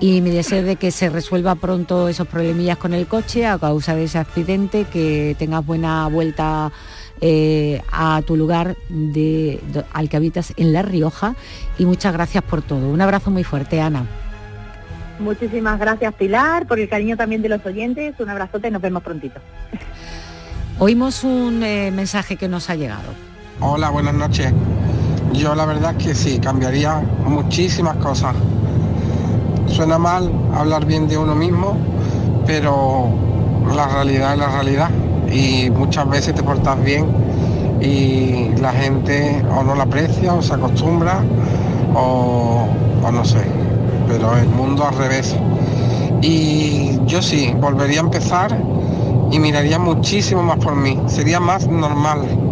[0.00, 3.94] y mi deseo de que se resuelva pronto esos problemillas con el coche a causa
[3.94, 6.72] de ese accidente, que tengas buena vuelta
[7.20, 9.60] eh, a tu lugar de,
[9.92, 11.34] al que habitas en La Rioja
[11.78, 12.88] y muchas gracias por todo.
[12.88, 14.06] Un abrazo muy fuerte, Ana.
[15.18, 18.14] Muchísimas gracias, Pilar, por el cariño también de los oyentes.
[18.18, 19.38] Un abrazote, nos vemos prontito.
[20.78, 23.12] Oímos un eh, mensaje que nos ha llegado.
[23.60, 24.50] Hola, buenas noches.
[25.32, 28.34] Yo la verdad es que sí, cambiaría muchísimas cosas.
[29.66, 31.76] Suena mal hablar bien de uno mismo,
[32.46, 33.08] pero
[33.74, 34.90] la realidad es la realidad
[35.32, 37.06] y muchas veces te portas bien
[37.80, 41.22] y la gente o no la aprecia o se acostumbra
[41.94, 42.66] o,
[43.10, 43.42] no sé,
[44.08, 45.36] pero el mundo al revés.
[46.22, 48.56] Y yo sí, volvería a empezar
[49.30, 52.49] y miraría muchísimo más por mí, sería más normal.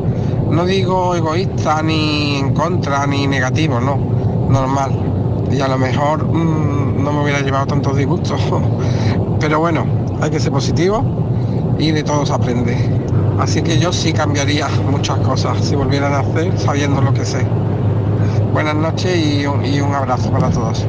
[0.50, 3.98] No digo egoísta ni en contra ni negativo, no,
[4.48, 4.92] normal.
[5.50, 8.40] Y a lo mejor mm, no me hubiera llevado tantos disgustos.
[9.40, 9.86] Pero bueno,
[10.20, 11.04] hay que ser positivo
[11.78, 12.76] y de todos aprende.
[13.38, 17.46] Así que yo sí cambiaría muchas cosas si volvieran a hacer sabiendo lo que sé.
[18.52, 20.84] Buenas noches y un, abrazo para todos.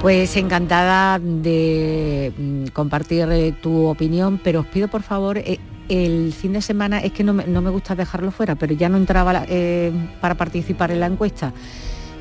[0.00, 6.32] Pues encantada de mm, compartir eh, tu opinión, pero os pido por favor, eh, el
[6.32, 9.92] fin de semana es que no me, gusta dejarlo fuera, pero ya no entraba eh,
[10.20, 11.52] para participar en la encuesta.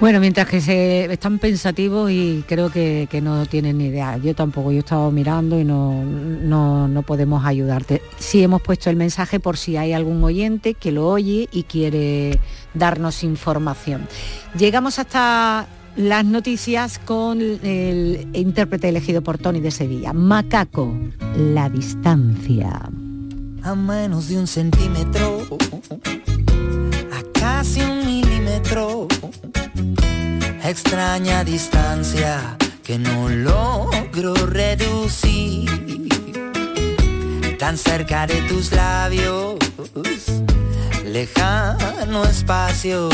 [0.00, 4.16] Bueno, mientras que se están pensativos y creo que, no tienen ni idea.
[4.18, 8.02] Yo tampoco, yo he estado mirando y no, no, podemos ayudarte.
[8.18, 12.40] Sí hemos puesto el mensaje por si hay algún oyente que lo oye y quiere
[12.74, 14.06] darnos información.
[14.58, 15.66] Llegamos hasta
[15.96, 20.12] las noticias con el intérprete elegido por Tony de Sevilla.
[20.12, 20.92] Macaco,
[21.36, 22.90] la distancia.
[23.62, 25.46] A menos de un centímetro,
[27.12, 29.08] a casi un milímetro
[30.64, 35.68] extraña distancia que no logro reducir.
[37.58, 39.56] Tan cerca de tus labios,
[41.04, 43.08] lejano espacio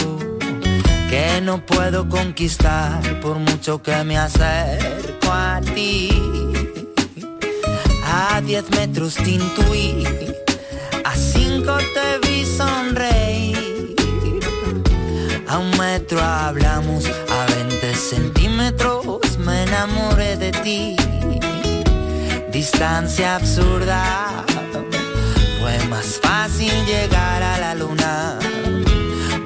[1.08, 6.10] que no puedo conquistar por mucho que me acerco a ti.
[8.04, 10.04] A diez metros te intuí,
[11.04, 13.70] a cinco te vi sonreír
[15.50, 17.29] a un metro hablamos, a 20
[18.00, 20.96] centímetros me enamoré de ti.
[22.50, 24.44] Distancia absurda,
[25.60, 28.38] fue más fácil llegar a la luna.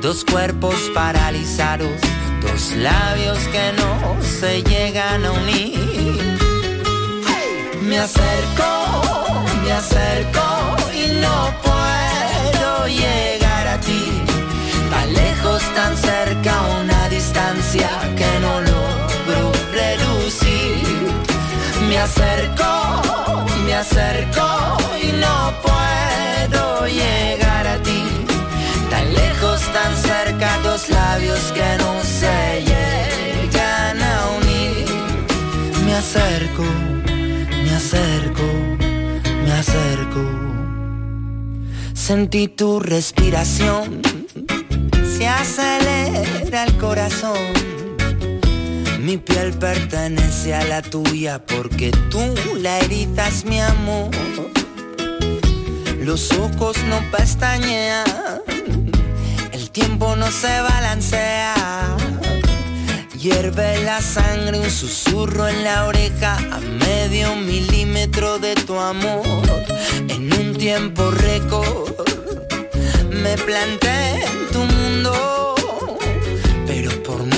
[0.01, 2.01] Dos cuerpos paralizados,
[2.41, 6.39] dos labios que no se llegan a unir.
[7.83, 8.71] Me acerco,
[9.65, 10.47] me acerco
[10.95, 14.25] y no puedo llegar a ti
[15.07, 20.83] lejos, tan cerca, una distancia que no logro reducir.
[21.89, 22.71] Me acerco,
[23.67, 24.47] me acerco
[25.03, 28.03] y no puedo llegar a ti.
[28.91, 34.87] Tan lejos, tan cerca, dos labios que no se llegan a unir.
[35.85, 36.65] Me acerco,
[37.65, 38.47] me acerco,
[39.45, 40.23] me acerco.
[41.95, 44.14] Sentí tu respiración
[45.17, 47.53] se acelera el corazón.
[49.01, 54.11] Mi piel pertenece a la tuya porque tú la erizas mi amor.
[56.01, 58.05] Los ojos no pestañean,
[59.53, 61.55] el tiempo no se balancea.
[63.17, 69.25] Hierve la sangre, un susurro en la oreja a medio milímetro de tu amor.
[70.09, 71.95] En un tiempo récord
[73.11, 73.94] me planté
[75.05, 75.55] tu mundo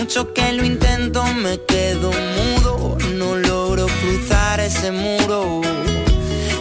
[0.07, 5.61] mucho que lo intento me quedo mudo, no logro cruzar ese muro.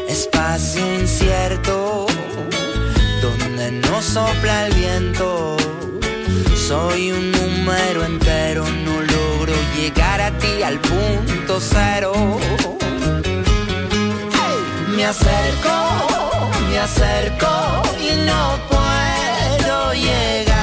[0.10, 2.08] Espacio incierto,
[3.22, 5.58] donde no sopla el viento.
[6.68, 12.14] Soy un número entero, no logro llegar a ti al punto cero.
[14.95, 15.76] Me acerco,
[16.70, 17.51] me acerco
[18.01, 20.55] y no puedo llegar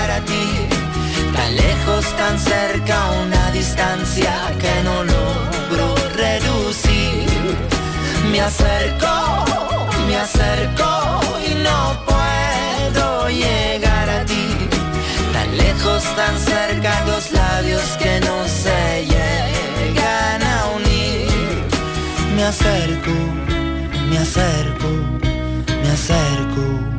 [1.53, 7.27] lejos, tan cerca, una distancia que no logro reducir.
[8.31, 9.15] Me acerco,
[10.07, 10.91] me acerco
[11.49, 14.47] y no puedo llegar a ti.
[15.33, 21.29] Tan lejos, tan cerca, dos labios que no se llegan a unir.
[22.37, 23.15] Me acerco,
[24.09, 24.89] me acerco,
[25.83, 26.92] me acerco